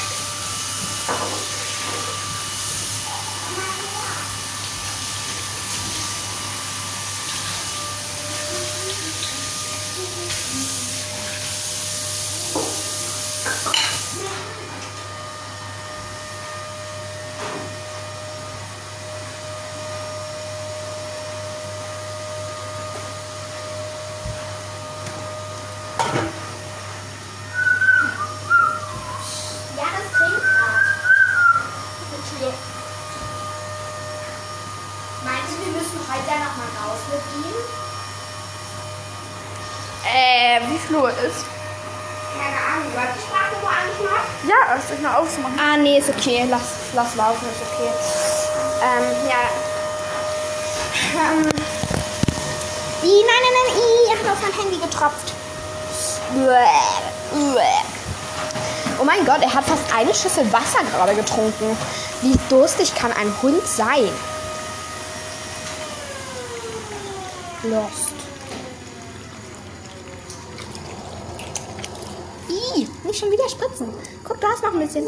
[29.76, 30.82] Janis, trink mal.
[35.24, 37.58] Meinst du, wir müssen heute noch mal raus mit ihm?
[40.06, 41.46] Äh, wie viel Uhr ist?
[42.38, 44.50] Keine Ahnung, läuft die Sprache wo eigentlich noch?
[44.50, 45.60] Ja, erst euch mal aufzumachen.
[45.60, 46.46] Ah, nee, ist okay.
[46.50, 46.62] Lass,
[46.94, 47.92] lass laufen, ist okay.
[48.82, 49.42] Ähm, ja.
[51.20, 51.50] Ähm.
[53.04, 55.34] I, nein, nein, nein, I, er hat auf mein Handy getropft.
[59.00, 61.78] Oh mein Gott, er hat fast eine Schüssel Wasser gerade getrunken.
[62.22, 64.10] Wie durstig kann ein Hund sein?
[67.64, 68.14] Lost.
[72.50, 73.94] I, nicht schon wieder spritzen.
[74.24, 75.06] Guck, da ist noch ein bisschen.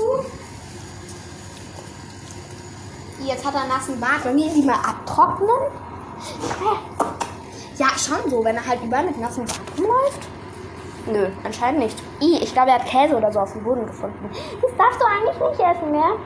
[3.26, 4.24] Jetzt hat er einen nassen Bart.
[4.24, 5.72] Wollen wir ihn die mal abtrocknen?
[7.78, 10.28] Ja, schon so, wenn er halt überall mit nassem Bart rumläuft.
[11.08, 11.98] Nö, anscheinend nicht.
[12.22, 14.30] I, ich glaube, er hat Käse oder so auf dem Boden gefunden.
[14.62, 16.18] Das darfst du eigentlich nicht essen, mehr.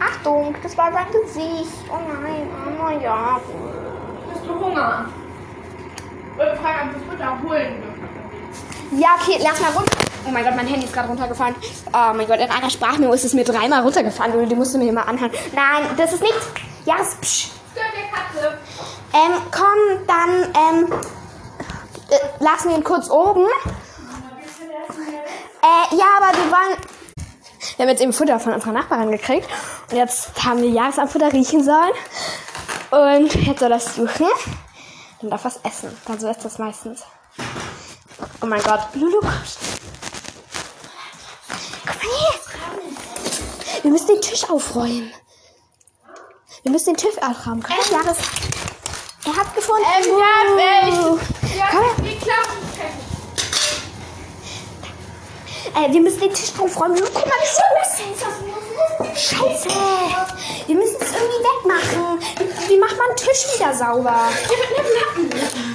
[0.00, 1.72] Achtung, das war sein Gesicht.
[1.90, 2.48] Oh nein,
[2.80, 3.40] oh ja.
[4.32, 5.06] Hast du Hunger?
[6.36, 9.00] Wir fragen, ob wir Futter holen dürfen.
[9.00, 10.07] Ja, okay, lass mal runter.
[10.28, 11.54] Oh mein Gott, mein Handy ist gerade runtergefallen.
[11.86, 14.34] Oh mein Gott, in einer Sprachmemo ist es mir dreimal runtergefallen.
[14.34, 15.32] Du, die musst du mir mal anhören.
[15.54, 16.46] Nein, das ist nichts.
[16.84, 17.48] Ja, das psch.
[19.14, 20.92] Ähm, komm, dann, ähm,
[22.10, 23.46] äh, lassen wir ihn kurz oben.
[25.62, 26.76] Äh, ja, aber wir wollen.
[27.76, 29.48] Wir haben jetzt eben Futter von unserer Nachbarin gekriegt.
[29.90, 31.94] Und jetzt haben wir Jahresamtfutter riechen sollen.
[32.90, 34.26] Und jetzt soll es suchen.
[35.22, 35.96] Dann darf es essen.
[36.06, 37.02] Dann so ist das meistens.
[38.42, 38.80] Oh mein Gott.
[38.94, 39.77] Lulu, komm.
[42.08, 43.82] Her.
[43.82, 45.12] Wir müssen den Tisch aufräumen.
[46.62, 47.62] Wir müssen den Tisch aufräumen.
[47.62, 47.92] Komm, ähm.
[47.92, 48.18] Jahres.
[49.24, 49.84] Er hat gefunden.
[49.98, 51.18] Ähm, ja, äh, Uh.
[51.56, 52.04] Ja, Komm.
[52.04, 53.04] wir klauen den Teppich.
[55.74, 56.96] Äh, wir müssen den Tisch aufräumen.
[56.96, 59.28] Guck mal, wie das ist.
[59.30, 59.68] Scheiße.
[60.66, 62.20] Wir müssen es irgendwie wegmachen.
[62.38, 64.28] Wie, wie macht man einen Tisch wieder sauber?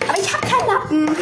[0.07, 1.17] Aber ich habe keinen Lappen.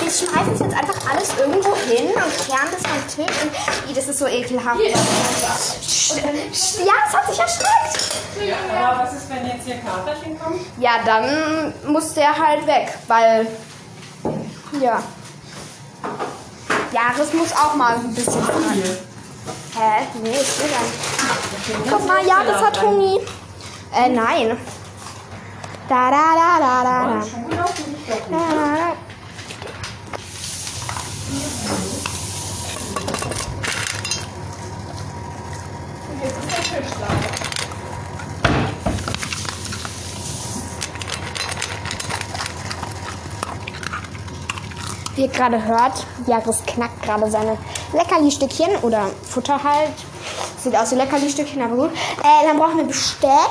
[0.00, 3.36] Wir schmeißen es jetzt einfach alles irgendwo hin und kehren das am Tisch.
[3.42, 4.80] Und, Ih, das ist so ekelhaft.
[4.80, 4.94] Ja,
[7.06, 8.22] es hat sich erschreckt.
[8.74, 10.60] Aber was ist, wenn jetzt hier Katerchen kommt?
[10.78, 13.46] Ja, dann muss der halt weg, weil.
[14.80, 15.02] Ja.
[16.92, 18.82] Jahres muss auch mal ein bisschen rein.
[19.74, 20.06] Hä?
[20.22, 21.90] Nee, ich will nicht.
[21.90, 23.20] Guck mal, Jahres hat Hunger.
[23.94, 24.56] Äh, nein.
[25.88, 27.22] Da, da, da, da, da, da.
[36.22, 37.47] Jetzt ist der Tisch da.
[45.18, 47.58] Wie ihr gerade hört, Jahres knackt gerade seine
[47.92, 49.90] Leckerli-Stückchen oder Futter halt.
[50.62, 51.90] Sieht aus wie Leckerli-Stückchen, aber gut.
[51.90, 53.50] Äh, dann brauchen wir Besteck,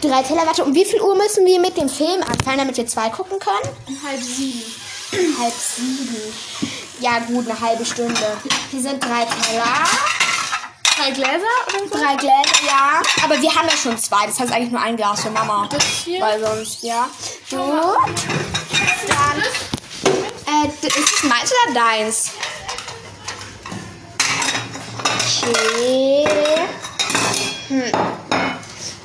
[0.00, 0.46] drei Teller.
[0.46, 3.40] Warte, um wie viel Uhr müssen wir mit dem Film anfangen, damit wir zwei gucken
[3.40, 3.98] können?
[4.06, 4.62] Halb sieben.
[5.42, 6.16] Halb sieben.
[7.00, 8.36] Ja, gut, eine halbe Stunde.
[8.70, 9.64] Hier sind drei Teller.
[10.84, 11.32] Drei Gläser
[11.66, 11.98] oder so?
[11.98, 13.02] Drei Gläser, ja.
[13.24, 14.24] Aber wir haben ja schon zwei.
[14.28, 15.66] Das heißt eigentlich nur ein Glas für Mama.
[15.68, 16.20] Das hier?
[16.20, 17.08] Weil sonst, ja.
[17.50, 17.58] Gut.
[19.08, 19.42] Dann.
[20.52, 22.30] Äh, ist das meins oder deins?
[25.42, 26.26] Okay.
[27.68, 27.92] Hm.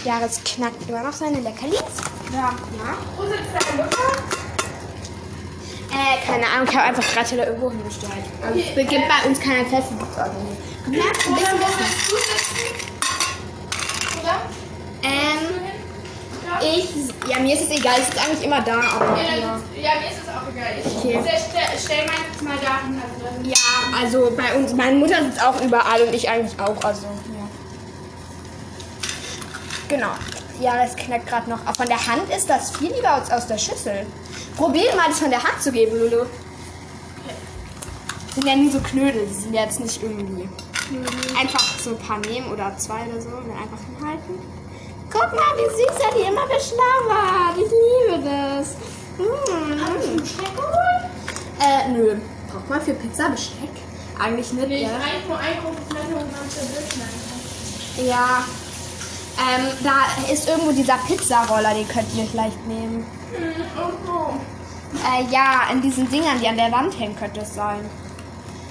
[0.04, 1.80] Jahres knackt immer noch seine Leckerlis.
[2.34, 2.39] Ja.
[2.39, 2.98] ja.
[3.16, 3.98] Wo sitzt deine Mutter?
[5.89, 8.12] Äh, keine Ahnung, ich habe einfach drei Teller irgendwo hingestellt.
[8.45, 9.88] Also, es beginnt bei uns keiner Fest.
[10.84, 12.76] Komm her, ein Oder wo willst du sitzen?
[14.22, 14.41] Oder?
[15.04, 15.76] Ähm.
[16.62, 16.89] Ich,
[17.30, 19.60] ja, mir ist es egal, es ist eigentlich immer da, aber Ja, ja.
[19.76, 20.74] ja, mir ist es auch egal.
[20.84, 21.20] Ich Okay.
[21.24, 23.02] stell, stell, jetzt mal dahin.
[23.02, 26.84] Also dann Ja, also bei uns, meine Mutter sitzt auch überall und ich eigentlich auch,
[26.84, 27.48] also, ja.
[29.88, 30.10] Genau.
[30.60, 31.60] Ja, das knackt gerade noch.
[31.66, 34.06] Aber von der Hand ist das viel lieber als aus der Schüssel.
[34.56, 36.26] Probier mal, das von der Hand zu geben, Lulu.
[38.26, 40.50] Das sind ja nie so Knödel, die sind ja jetzt nicht irgendwie.
[41.39, 44.57] Einfach so ein paar nehmen oder zwei oder so und dann einfach hinhalten.
[45.20, 47.57] Guck mal, wie süß er die immer beschlabbert.
[47.57, 48.76] Ich liebe das.
[49.18, 49.47] Mm.
[51.59, 52.18] Äh, nö.
[52.51, 53.72] Braucht man für Pizza Besteck?
[54.20, 54.89] Eigentlich nicht, ich ja.
[54.89, 56.32] eigentlich nur ein großes Messer und
[57.97, 58.05] dann.
[58.05, 58.43] Ja.
[59.39, 63.05] Ähm, da ist irgendwo dieser Pizzaroller, den könnt ihr vielleicht nehmen.
[63.34, 64.39] Hm, irgendwo.
[65.03, 67.89] Äh, ja, in diesen Dingern, die an der Wand hängen, könnte es sein.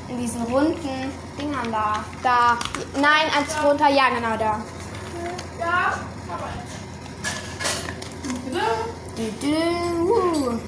[0.09, 2.05] In diesen runden Dingern da.
[2.23, 2.59] Da.
[2.95, 3.89] Nein, eins runter.
[3.89, 4.61] Ja, genau da.
[5.59, 5.95] Ja,
[6.31, 6.49] aber.
[9.17, 10.61] Du, du.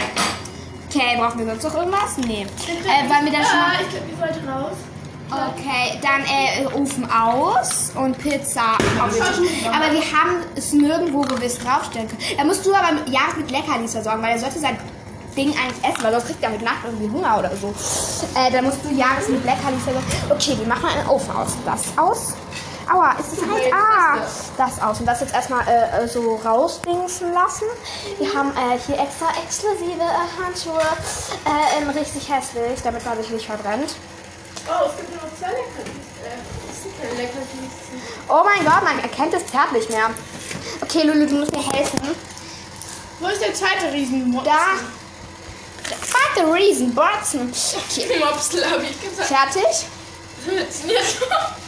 [0.89, 2.17] Okay, brauchen wir sonst noch irgendwas?
[2.17, 2.43] Nee.
[2.43, 3.77] Äh, wollen wir dann schon Ja, mal...
[3.83, 4.77] ich glaube, ihr sollt raus.
[5.31, 9.67] Okay, dann äh, Ofen aus und Pizza auf den Tisch.
[9.67, 12.23] Aber wir haben es nirgendwo, es draufstellen können.
[12.39, 14.79] Da musst du aber ja mit Leckerlis versorgen, weil er sollte sein
[15.37, 17.75] Ding eigentlich essen, weil sonst kriegt er mit Nacht irgendwie Hunger oder so.
[18.35, 20.07] Äh, dann musst du Jahres mit Leckerlis versorgen.
[20.31, 21.51] Okay, wir machen einen Ofen aus.
[21.67, 22.33] Das aus.
[22.91, 23.73] Aua, ist das heiß?
[23.73, 24.19] Ah,
[24.57, 25.01] das aus.
[25.01, 27.67] Und das jetzt erstmal äh, äh, so rausdingsen lassen.
[28.19, 30.81] Wir haben äh, hier extra exklusive äh, Handschuhe.
[30.81, 33.95] Äh, in richtig hässlich, damit man sich nicht verbrennt.
[34.67, 36.09] Oh, es gibt nur noch zwei Leckerlis.
[36.25, 36.59] Äh.
[38.29, 40.11] Oh mein Gott, man erkennt das Pferd nicht mehr.
[40.81, 42.01] Okay, Lulu, du musst mir helfen.
[43.21, 44.45] Wo ist der zweite Riesenmops?
[44.45, 44.59] Da.
[45.91, 47.53] Der zweite Reason, Botzen.
[47.91, 49.29] Okay, Mopsel habe ich gesagt.
[49.29, 49.87] fertig?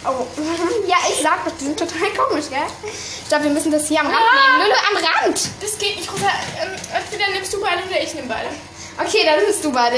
[0.04, 0.26] Oh,
[0.86, 2.58] ja, ich sag das, die sind total komisch, gell?
[2.84, 4.58] Ich glaube, wir müssen das hier am Rand Ah.
[4.58, 4.70] nehmen.
[4.70, 5.40] Lulu, am Rand.
[5.60, 6.30] Das geht nicht runter.
[6.62, 8.48] Ähm, entweder nimmst du beide oder ich nehme beide.
[8.98, 9.96] Okay, dann bist du beide.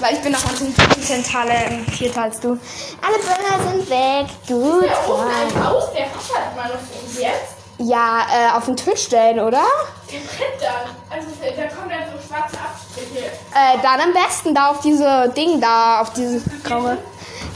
[0.00, 2.58] Weil ich bin noch kontinentale Vierter als du.
[3.00, 4.26] Alle Bürger sind weg.
[4.48, 4.84] Gut.
[4.84, 7.54] Der Ofen aus, der rattert mal noch und jetzt.
[7.78, 9.64] Ja, äh, auf den Tisch stellen, oder?
[10.10, 10.94] Der brennt dann.
[11.10, 13.26] Also da kommen dann so schwarze Abstriche.
[13.26, 16.98] Äh, dann am besten da auf diese Ding da, auf diese graue.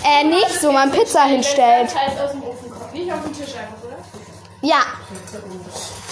[0.05, 1.94] Äh, nicht so, man Pizza hinstellt.
[2.92, 3.97] Nicht auf den Tisch einfach, oder?
[4.62, 4.78] Ja.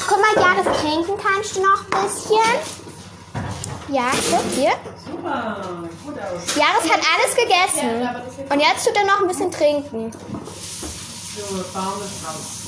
[0.09, 2.85] Guck mal, ja, das trinken kannst du noch ein bisschen.
[3.89, 4.72] Ja, guck hier.
[5.05, 5.57] Super,
[6.05, 6.57] gut aus.
[6.57, 8.09] Jares hat alles gegessen.
[8.51, 10.11] Und jetzt tut er noch ein bisschen trinken.
[10.11, 12.64] So, Baum ist raus.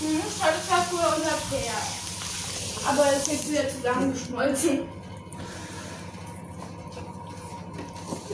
[0.00, 1.88] Mhm, das war früher unser Pferd.
[2.86, 4.88] Aber es ist jetzt wieder zusammengeschmolzen.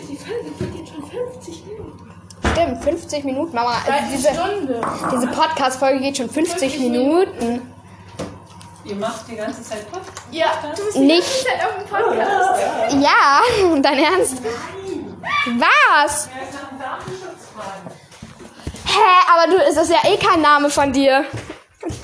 [0.08, 2.10] Die Folge geht jetzt schon 50 Minuten.
[2.52, 3.72] Stimmt, 50 Minuten, Mama.
[3.72, 4.80] Also Eine diese Stunde.
[5.12, 7.72] diese Podcast-Folge geht schon 50 50 Minuten.
[8.84, 10.02] Ihr macht die ganze Zeit Pod.
[10.30, 10.46] Ja,
[10.76, 11.22] du bist Nicht.
[11.42, 13.02] die ganze Zeit auf dem Podcast.
[13.02, 14.42] Ja, dein Ernst?
[15.58, 16.28] Was?
[16.78, 17.90] Datenschutz fragen?
[18.86, 21.24] Hä, aber du, es ist ja eh kein Name von dir.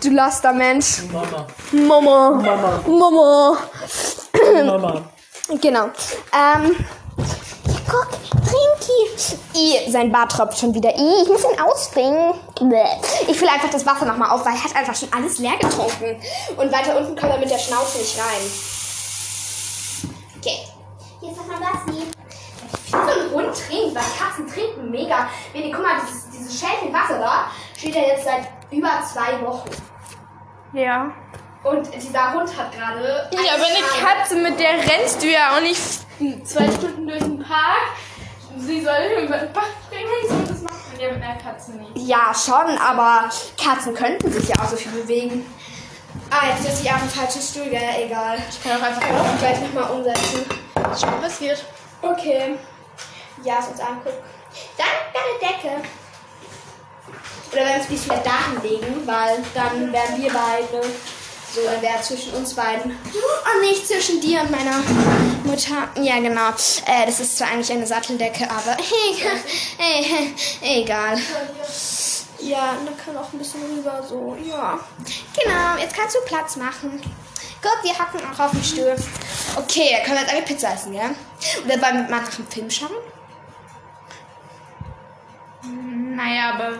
[0.03, 1.03] Du laster Mensch.
[1.12, 1.46] Mama.
[1.72, 2.30] Mama.
[2.30, 2.80] Mama.
[2.86, 3.59] Mama.
[4.64, 5.03] Mama.
[5.61, 5.84] Genau.
[6.32, 6.76] Ähm.
[9.55, 10.91] I, sein Bart tropft schon wieder.
[10.97, 12.35] I, ich muss ihn ausbringen.
[13.29, 16.21] Ich fülle einfach das Wasser nochmal auf, weil er hat einfach schon alles leer getrunken.
[16.57, 18.51] Und weiter unten kommt er mit der Schnauze nicht rein.
[20.39, 20.59] Okay.
[21.21, 22.03] Hier ist nochmal Bassi.
[22.87, 25.29] Wie so ein Hund trinkt, weil Katzen trinken mega.
[25.53, 29.71] Baby, guck mal, dieses, dieses Schälchen Wasser da steht ja jetzt seit über zwei Wochen.
[30.73, 31.12] Ja.
[31.62, 33.29] Und dieser Hund hat gerade.
[33.33, 35.81] Ja, aber eine Katze, mit der rennst du ja auch nicht
[36.47, 37.93] zwei Stunden durch den Park.
[38.59, 40.53] Sie soll über den Bach springen so.
[40.53, 41.90] Das macht man ja mit einer Katze nicht.
[41.96, 43.28] Ja, schon, aber
[43.62, 45.46] Katzen könnten sich ja auch so viel bewegen.
[46.30, 48.05] Ah, jetzt ist ich auf dem falschen Stuhl, gell?
[48.05, 48.38] Egal.
[48.48, 50.44] Ich kann auch einfach Kann ich gleich nochmal umsetzen.
[50.74, 51.64] was schon passiert.
[52.03, 52.57] Okay.
[53.42, 54.18] Ja, es uns angucken.
[54.76, 55.82] Dann deine Decke.
[57.53, 60.86] Oder wenn wir es vielleicht dahin legen, weil dann wären wir beide.
[61.55, 62.92] So, dann wäre zwischen uns beiden.
[62.92, 64.78] Und nicht zwischen dir und meiner
[65.44, 65.88] Mutter.
[66.01, 66.51] Ja, genau.
[66.51, 68.76] Äh, das ist zwar eigentlich eine Satteldecke, aber
[69.80, 70.26] egal.
[70.61, 71.18] egal.
[72.38, 74.78] Ja, und dann kann auch ein bisschen rüber, so, ja.
[75.36, 77.01] Genau, jetzt kannst du Platz machen.
[77.62, 78.96] Gut, wir hocken auch auf dem Stuhl.
[79.57, 81.11] Okay, dann können wir jetzt eine Pizza essen, gell?
[81.64, 82.96] Oder wollen wir mal nach dem Film schauen?
[85.62, 86.78] Naja, aber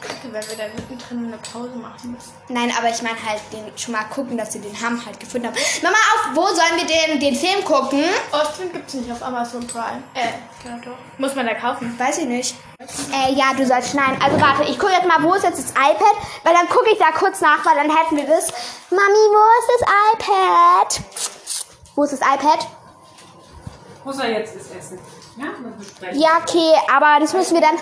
[0.00, 2.32] kacke, weil wir da mittendrin eine Pause machen müssen.
[2.48, 5.46] Nein, aber ich meine halt den schon mal gucken, dass sie den Hamm halt gefunden
[5.48, 5.56] haben.
[5.82, 8.04] Mama, auf wo sollen wir den, den Film gucken?
[8.32, 10.02] Ostwind gibt's nicht auf Amazon Prime.
[10.14, 10.28] Äh,
[10.62, 10.98] genau doch.
[11.18, 11.98] Muss man da kaufen?
[11.98, 12.54] Weiß ich nicht.
[12.80, 14.20] Äh, ja, du sollst schneiden.
[14.22, 16.14] Also warte, ich gucke jetzt mal, wo ist jetzt das iPad?
[16.44, 18.48] Weil dann gucke ich da kurz nach, weil dann hätten wir das.
[18.90, 21.00] Mami, wo ist das iPad?
[21.94, 22.66] Wo ist das iPad?
[24.04, 24.98] Muss er jetzt das Essen?
[25.36, 26.20] Ja, wir besprechen.
[26.20, 27.76] Ja, okay, aber das müssen wir dann.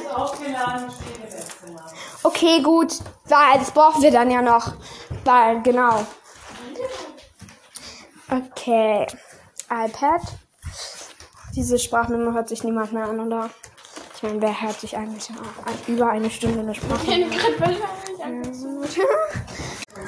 [2.27, 2.93] Okay, gut.
[3.27, 4.73] Weil das brauchen wir dann ja noch.
[5.25, 6.05] Weil, genau.
[8.29, 9.07] Okay.
[9.71, 10.23] iPad.
[11.55, 13.51] Diese Sprachnummer hört sich niemand mehr an, oder?
[14.17, 15.37] Ich meine, wer hört sich eigentlich an?
[15.87, 17.29] über eine Stunde eine Sprachnummer?
[17.29, 18.43] Gerade wahrscheinlich an.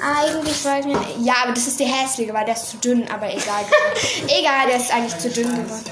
[0.01, 1.25] Eigentlich weiß ich nicht.
[1.25, 3.63] Ja, aber das ist die hässliche, weil der ist zu dünn, aber egal.
[4.27, 5.85] egal, der ist eigentlich zu dünn geworden.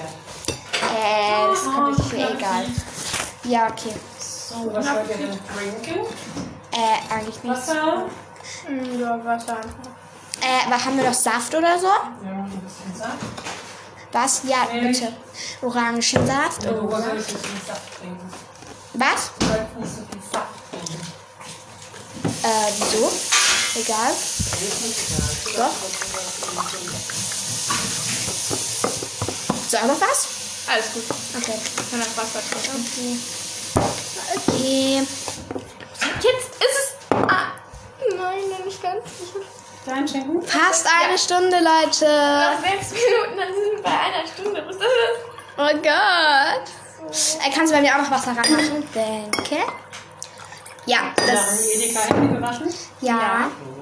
[0.93, 2.65] Äh, das kommt mir egal.
[3.45, 3.93] Ja, okay.
[4.63, 6.05] So, was wollt ihr denn trinken?
[6.71, 7.53] Äh, eigentlich nicht.
[7.55, 8.05] Wasser?
[8.65, 9.91] Hm, Ja, Wasser einfach.
[10.41, 11.85] Äh, was haben wir noch Saft oder so?
[11.87, 13.17] Ja, ein bisschen Saft.
[14.11, 14.41] Was?
[14.45, 15.13] Ja, bitte.
[15.61, 16.63] Orangensaft.
[16.63, 17.01] Ja, du oder?
[17.01, 18.29] sollst nicht so viel Saft trinken.
[18.93, 19.31] Was?
[19.39, 21.01] Du sollst nicht so viel Saft trinken.
[22.43, 23.11] Äh, wieso?
[23.79, 24.13] Egal.
[25.55, 25.73] Doch.
[29.69, 30.27] So, noch was?
[30.67, 31.03] Alles gut.
[31.37, 31.59] Okay.
[31.59, 32.85] Ich kann auch Wasser trinken.
[32.91, 33.19] Okay.
[36.21, 36.95] Jetzt ist es.
[37.11, 37.51] Ah.
[38.17, 39.03] Nein, nicht ganz.
[39.83, 40.41] Klein schenken?
[40.41, 42.05] Fast eine Stunde, Leute.
[42.05, 44.63] Nach sechs Minuten, dann sind wir bei einer Stunde.
[44.67, 44.89] Was ist das?
[45.57, 47.45] Oh Gott.
[47.45, 48.83] Äh, kannst du bei mir auch noch Wasser reinmachen?
[48.93, 49.57] Danke.
[50.85, 51.57] Ja, haben das.
[51.57, 52.73] die Edeka Hände gewaschen?
[53.01, 53.49] Ja.
[53.63, 53.76] Gut.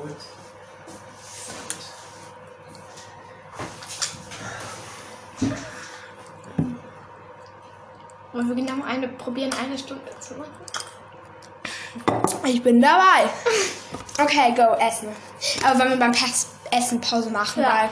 [8.36, 10.51] Wollen wir genau eine, probieren, eine Stunde zu machen?
[12.43, 13.29] Ich bin dabei.
[14.21, 15.07] Okay, go, essen.
[15.63, 17.89] Aber wollen wir beim Pass Essen Pause machen, Ja.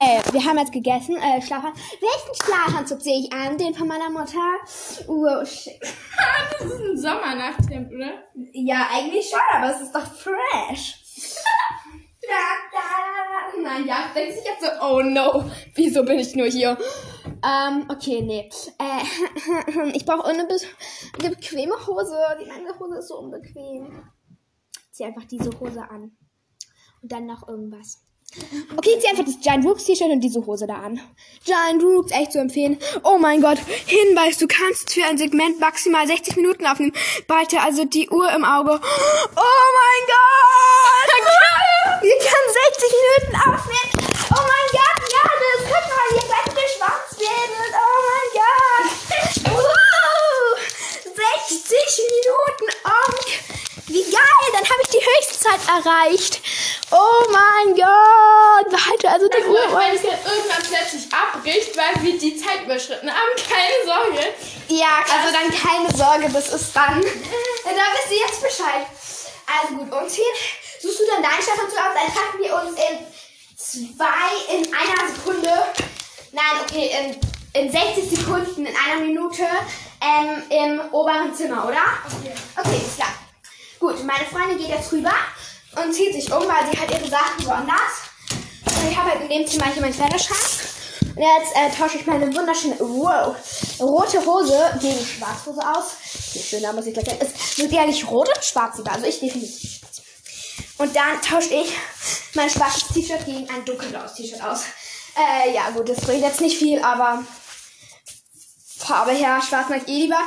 [0.00, 0.08] weil.
[0.08, 1.16] Äh, wir haben jetzt gegessen.
[1.16, 1.72] Äh, Schlafan.
[1.74, 3.58] Welchen Schlafanzug sehe ich an?
[3.58, 4.38] Den von meiner Mutter?
[5.08, 5.72] Wow, shit.
[6.52, 8.12] das ist ein Sommernachthemd, oder?
[8.52, 10.94] Ja, eigentlich schon, aber es ist doch fresh.
[12.22, 12.28] da,
[12.70, 13.08] da.
[13.60, 16.78] Nein, Nein, ja, denkt sich jetzt so, oh no, wieso bin ich nur hier?
[17.44, 18.50] Ähm, okay, nee.
[18.78, 22.16] Äh, ich brauche eine, eine bequeme Hose.
[22.40, 24.02] Die meine Hose ist so unbequem.
[24.90, 26.16] Zieh einfach diese Hose an.
[27.02, 28.02] Und dann noch irgendwas.
[28.76, 31.00] Okay, ich zieh einfach das Giant Rooks T-Shirt und diese Hose da an.
[31.44, 32.78] Giant Rooks, echt zu empfehlen.
[33.02, 36.92] Oh mein Gott, Hinweis, du kannst für ein Segment maximal 60 Minuten aufnehmen.
[37.26, 38.72] Behalte also die Uhr im Auge.
[38.72, 41.08] Oh mein Gott!
[42.02, 44.12] Wir können 60 Minuten aufnehmen.
[44.30, 46.58] Oh mein Gott, ja, das guck mal, hier bleibt
[47.28, 47.74] Schwanzwedel.
[47.74, 48.92] Oh mein Gott.
[49.58, 50.58] Wow.
[51.04, 52.66] 60 Minuten.
[52.84, 53.12] Oh,
[53.86, 56.40] wie geil, dann habe ich die Höchstzeit erreicht.
[56.90, 58.70] Oh mein Gott.
[58.70, 59.78] Behalte also die Uhr.
[59.78, 64.34] Wenn es jetzt irgendwann plötzlich abbricht, weil wir die Zeit überschritten haben, keine Sorge.
[64.68, 67.00] Ja, also dann keine Sorge, das ist dann.
[67.00, 68.86] Da wisst ihr jetzt Bescheid.
[69.46, 70.34] Also gut, umziehen.
[70.80, 71.94] Suchst du dann deinen Stefan zu aus?
[71.94, 75.66] Dann treffen wir uns in zwei, in einer Sekunde.
[76.32, 76.90] Nein, okay,
[77.54, 79.42] in, in 60 Sekunden, in einer Minute
[80.00, 81.82] ähm, im oberen Zimmer, oder?
[82.06, 82.32] Okay.
[82.56, 83.12] Okay, ist klar.
[83.80, 85.12] Gut, meine Freundin geht jetzt rüber
[85.76, 88.08] und zieht sich um, weil sie hat ihre Sachen woanders.
[88.64, 90.40] Und ich habe halt in dem Zimmer hier meinen Kleiderschrank.
[91.16, 93.34] Und jetzt äh, tausche ich meine wunderschöne, wow,
[93.80, 95.96] rote Hose gegen Schwarzhose aus.
[96.32, 97.18] Wie schön, da muss ich gleich sagen.
[97.20, 100.02] Es wird ja nicht rot und schwarz lieber, also ich definitiv schwarz.
[100.78, 101.72] Und dann tausche ich
[102.34, 104.60] mein schwarzes T-Shirt gegen ein dunkelblaues T-Shirt aus.
[105.18, 107.24] Äh, ja gut, das bringt jetzt nicht viel, aber
[108.76, 110.20] Farbe her, schwarz mag ich eh lieber.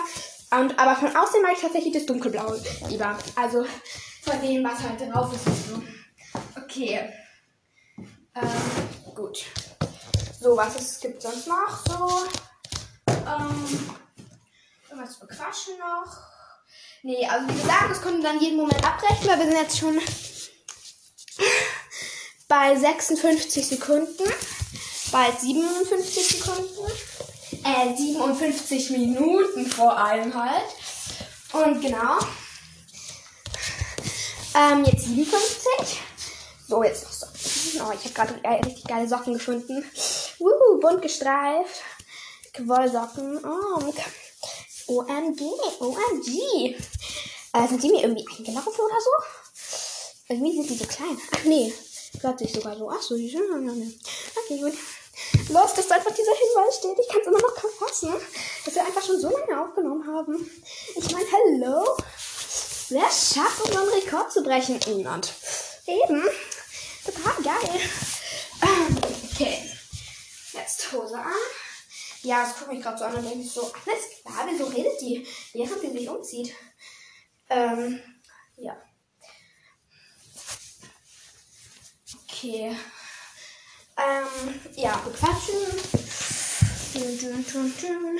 [0.51, 3.17] Und, aber von außen mag ich tatsächlich das dunkelblaue lieber.
[3.35, 3.65] Also
[4.21, 5.45] von dem, was halt drauf ist.
[5.45, 5.81] So.
[6.61, 7.09] Okay.
[8.35, 9.45] Ähm, gut.
[10.41, 11.85] So, was es gibt sonst noch?
[11.87, 12.25] So.
[13.07, 13.95] Ähm,
[14.89, 16.17] irgendwas für Quatschen noch.
[17.03, 19.79] Nee, also wie gesagt, das können wir dann jeden Moment abbrechen, weil wir sind jetzt
[19.79, 19.97] schon
[22.49, 24.29] bei 56 Sekunden.
[25.11, 26.91] Bald 57 Sekunden.
[27.63, 30.69] Äh, 57 Minuten vor allem halt.
[31.53, 32.17] Und genau.
[34.55, 35.99] Ähm, jetzt 57.
[36.67, 37.41] So, jetzt noch Socken.
[37.81, 39.83] Oh, ich habe gerade äh, richtig geile Socken gefunden.
[40.39, 41.81] Wuhu, bunt gestreift.
[42.59, 43.43] Wollsocken.
[43.43, 44.03] Oh, okay.
[44.87, 45.41] OMG,
[45.79, 46.75] OMG.
[47.53, 50.33] Äh, sind die mir irgendwie eingelaufen oder so?
[50.33, 51.17] Irgendwie sind die so klein.
[51.33, 51.73] Ach nee,
[52.19, 52.89] plötzlich sogar so.
[52.89, 53.41] Ach so, die sind.
[54.45, 54.73] Okay, gut.
[55.49, 56.97] Los, dass einfach dieser Hinweis steht.
[56.99, 58.13] Ich kann es immer noch kaum fassen,
[58.65, 60.49] dass wir einfach schon so lange aufgenommen haben.
[60.95, 61.97] Ich meine, hello?
[62.89, 64.79] Wer schafft, unseren Rekord zu brechen?
[64.87, 65.33] Niemand.
[65.87, 66.23] Eben.
[67.05, 67.81] Total geil.
[68.61, 69.01] Ähm,
[69.41, 69.57] Okay.
[70.53, 71.33] Jetzt Hose an.
[72.21, 75.01] Ja, das guckt mich gerade so an und denke ich so, alles klar, wieso redet
[75.01, 76.53] die, während sie sich umzieht?
[77.49, 77.99] Ähm,
[78.57, 78.79] ja.
[82.23, 82.75] Okay.
[84.01, 85.55] Ähm, ja, bequatschen.
[86.93, 88.19] Dun, dun, dun, dun.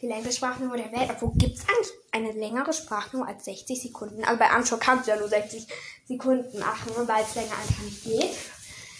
[0.00, 1.10] Die längste Sprachmemo der Welt.
[1.10, 4.24] Obwohl, gibt es eigentlich eine längere Sprachmemo als 60 Sekunden?
[4.24, 5.66] Aber bei Anschau kannst du ja nur 60
[6.06, 8.36] Sekunden machen, weil es länger einfach nicht geht.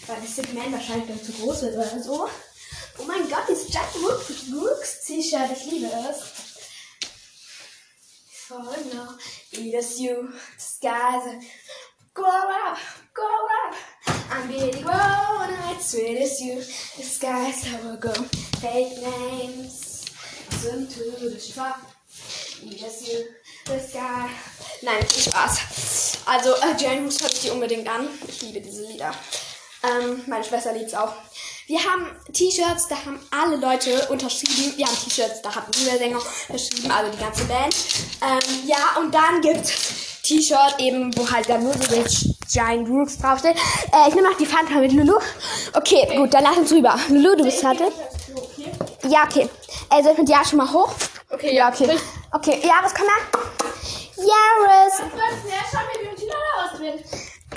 [0.07, 2.27] Weil das Segment wahrscheinlich dann zu groß wird oder so.
[2.97, 6.51] Oh mein Gott, dieses Jack Brooks T-Shirt, ich liebe es.
[8.49, 8.55] Oh
[8.93, 9.13] no,
[9.51, 11.45] it is you, the skies
[12.13, 12.77] grow up,
[13.13, 13.75] grow up.
[14.31, 18.13] I'm really grown, it's sweet as you, the skies will go.
[18.63, 20.05] Fake names,
[20.51, 21.75] swim to the shore.
[22.63, 23.25] It is you,
[23.65, 24.29] the sky.
[24.83, 26.19] Nein, viel Spaß.
[26.25, 28.07] Also, äh, Jane Roos hört sich die unbedingt an.
[28.25, 29.13] Ich liebe diese Lieder.
[29.83, 31.13] Ähm, meine Schwester liebt es auch.
[31.67, 34.77] Wir haben T-Shirts, da haben alle Leute unterschrieben.
[34.77, 37.75] Wir haben T-Shirts, da hat jeder Sänger unterschrieben, also die ganze Band.
[38.21, 39.73] Ähm, ja, und dann gibt
[40.31, 42.05] T-Shirt eben, wo halt dann nur so der
[42.49, 43.55] Giant Rooks draufsteht.
[43.55, 45.19] Äh, ich nehme noch die Fanta mit Lulu.
[45.73, 46.97] Okay, gut, dann lass uns rüber.
[47.09, 47.87] Lulu, du bist fertig?
[48.33, 48.71] Okay.
[49.09, 49.49] Ja, okay.
[49.89, 50.93] Äh, soll ich mit Ja schon mal hoch?
[51.29, 51.97] Okay, Ja, okay.
[52.31, 53.41] Okay, Jaris, komm her.
[54.15, 55.01] Jaris.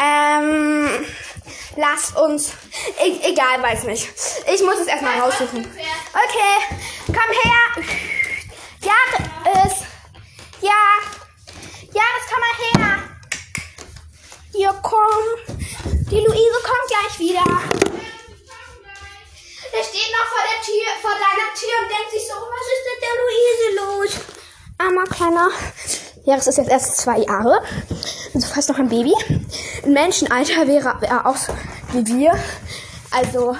[0.00, 1.06] Ähm,
[1.76, 2.52] lass uns.
[3.00, 4.08] E egal, weiß nicht.
[4.52, 5.60] Ich muss es erstmal raussuchen.
[5.60, 7.84] Okay, komm her.
[8.82, 9.74] Jaris.
[10.60, 11.23] Ja.
[11.94, 12.98] Jaris, komm mal her.
[14.52, 15.24] Hier, komm.
[16.10, 17.44] Die Luise kommt gleich wieder.
[19.72, 22.84] Der steht noch vor der Tür, vor deiner Tür und denkt sich so, was ist
[22.90, 24.12] mit der Luise los?
[24.78, 25.50] Armer kleiner.
[26.24, 27.62] Jaris ist jetzt erst zwei Jahre.
[28.34, 29.14] Also fast noch ein Baby.
[29.84, 31.56] Im Menschenalter wäre er auch so
[31.92, 32.32] wie wir.
[33.12, 33.56] Also,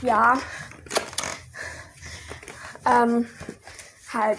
[0.00, 0.38] ja.
[2.86, 3.28] Ähm,
[4.14, 4.38] halt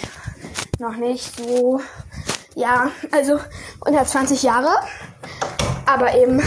[0.79, 1.81] noch nicht so.
[2.55, 3.39] Ja, also
[3.81, 4.69] unter 20 Jahre.
[5.85, 6.41] Aber eben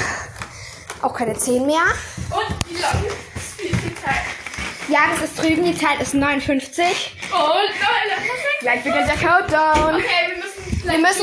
[1.03, 1.83] auch keine 10 mehr.
[2.31, 3.07] Und wie lange
[3.37, 4.15] ist die Zeit?
[4.89, 5.65] Ja, das ist drüben.
[5.65, 7.19] Die Zeit ist 59.
[7.31, 8.61] Und Leute, perfekt.
[8.61, 9.97] Gleich beginnt der Countdown.
[9.97, 11.17] Okay, wir müssen Wir müssen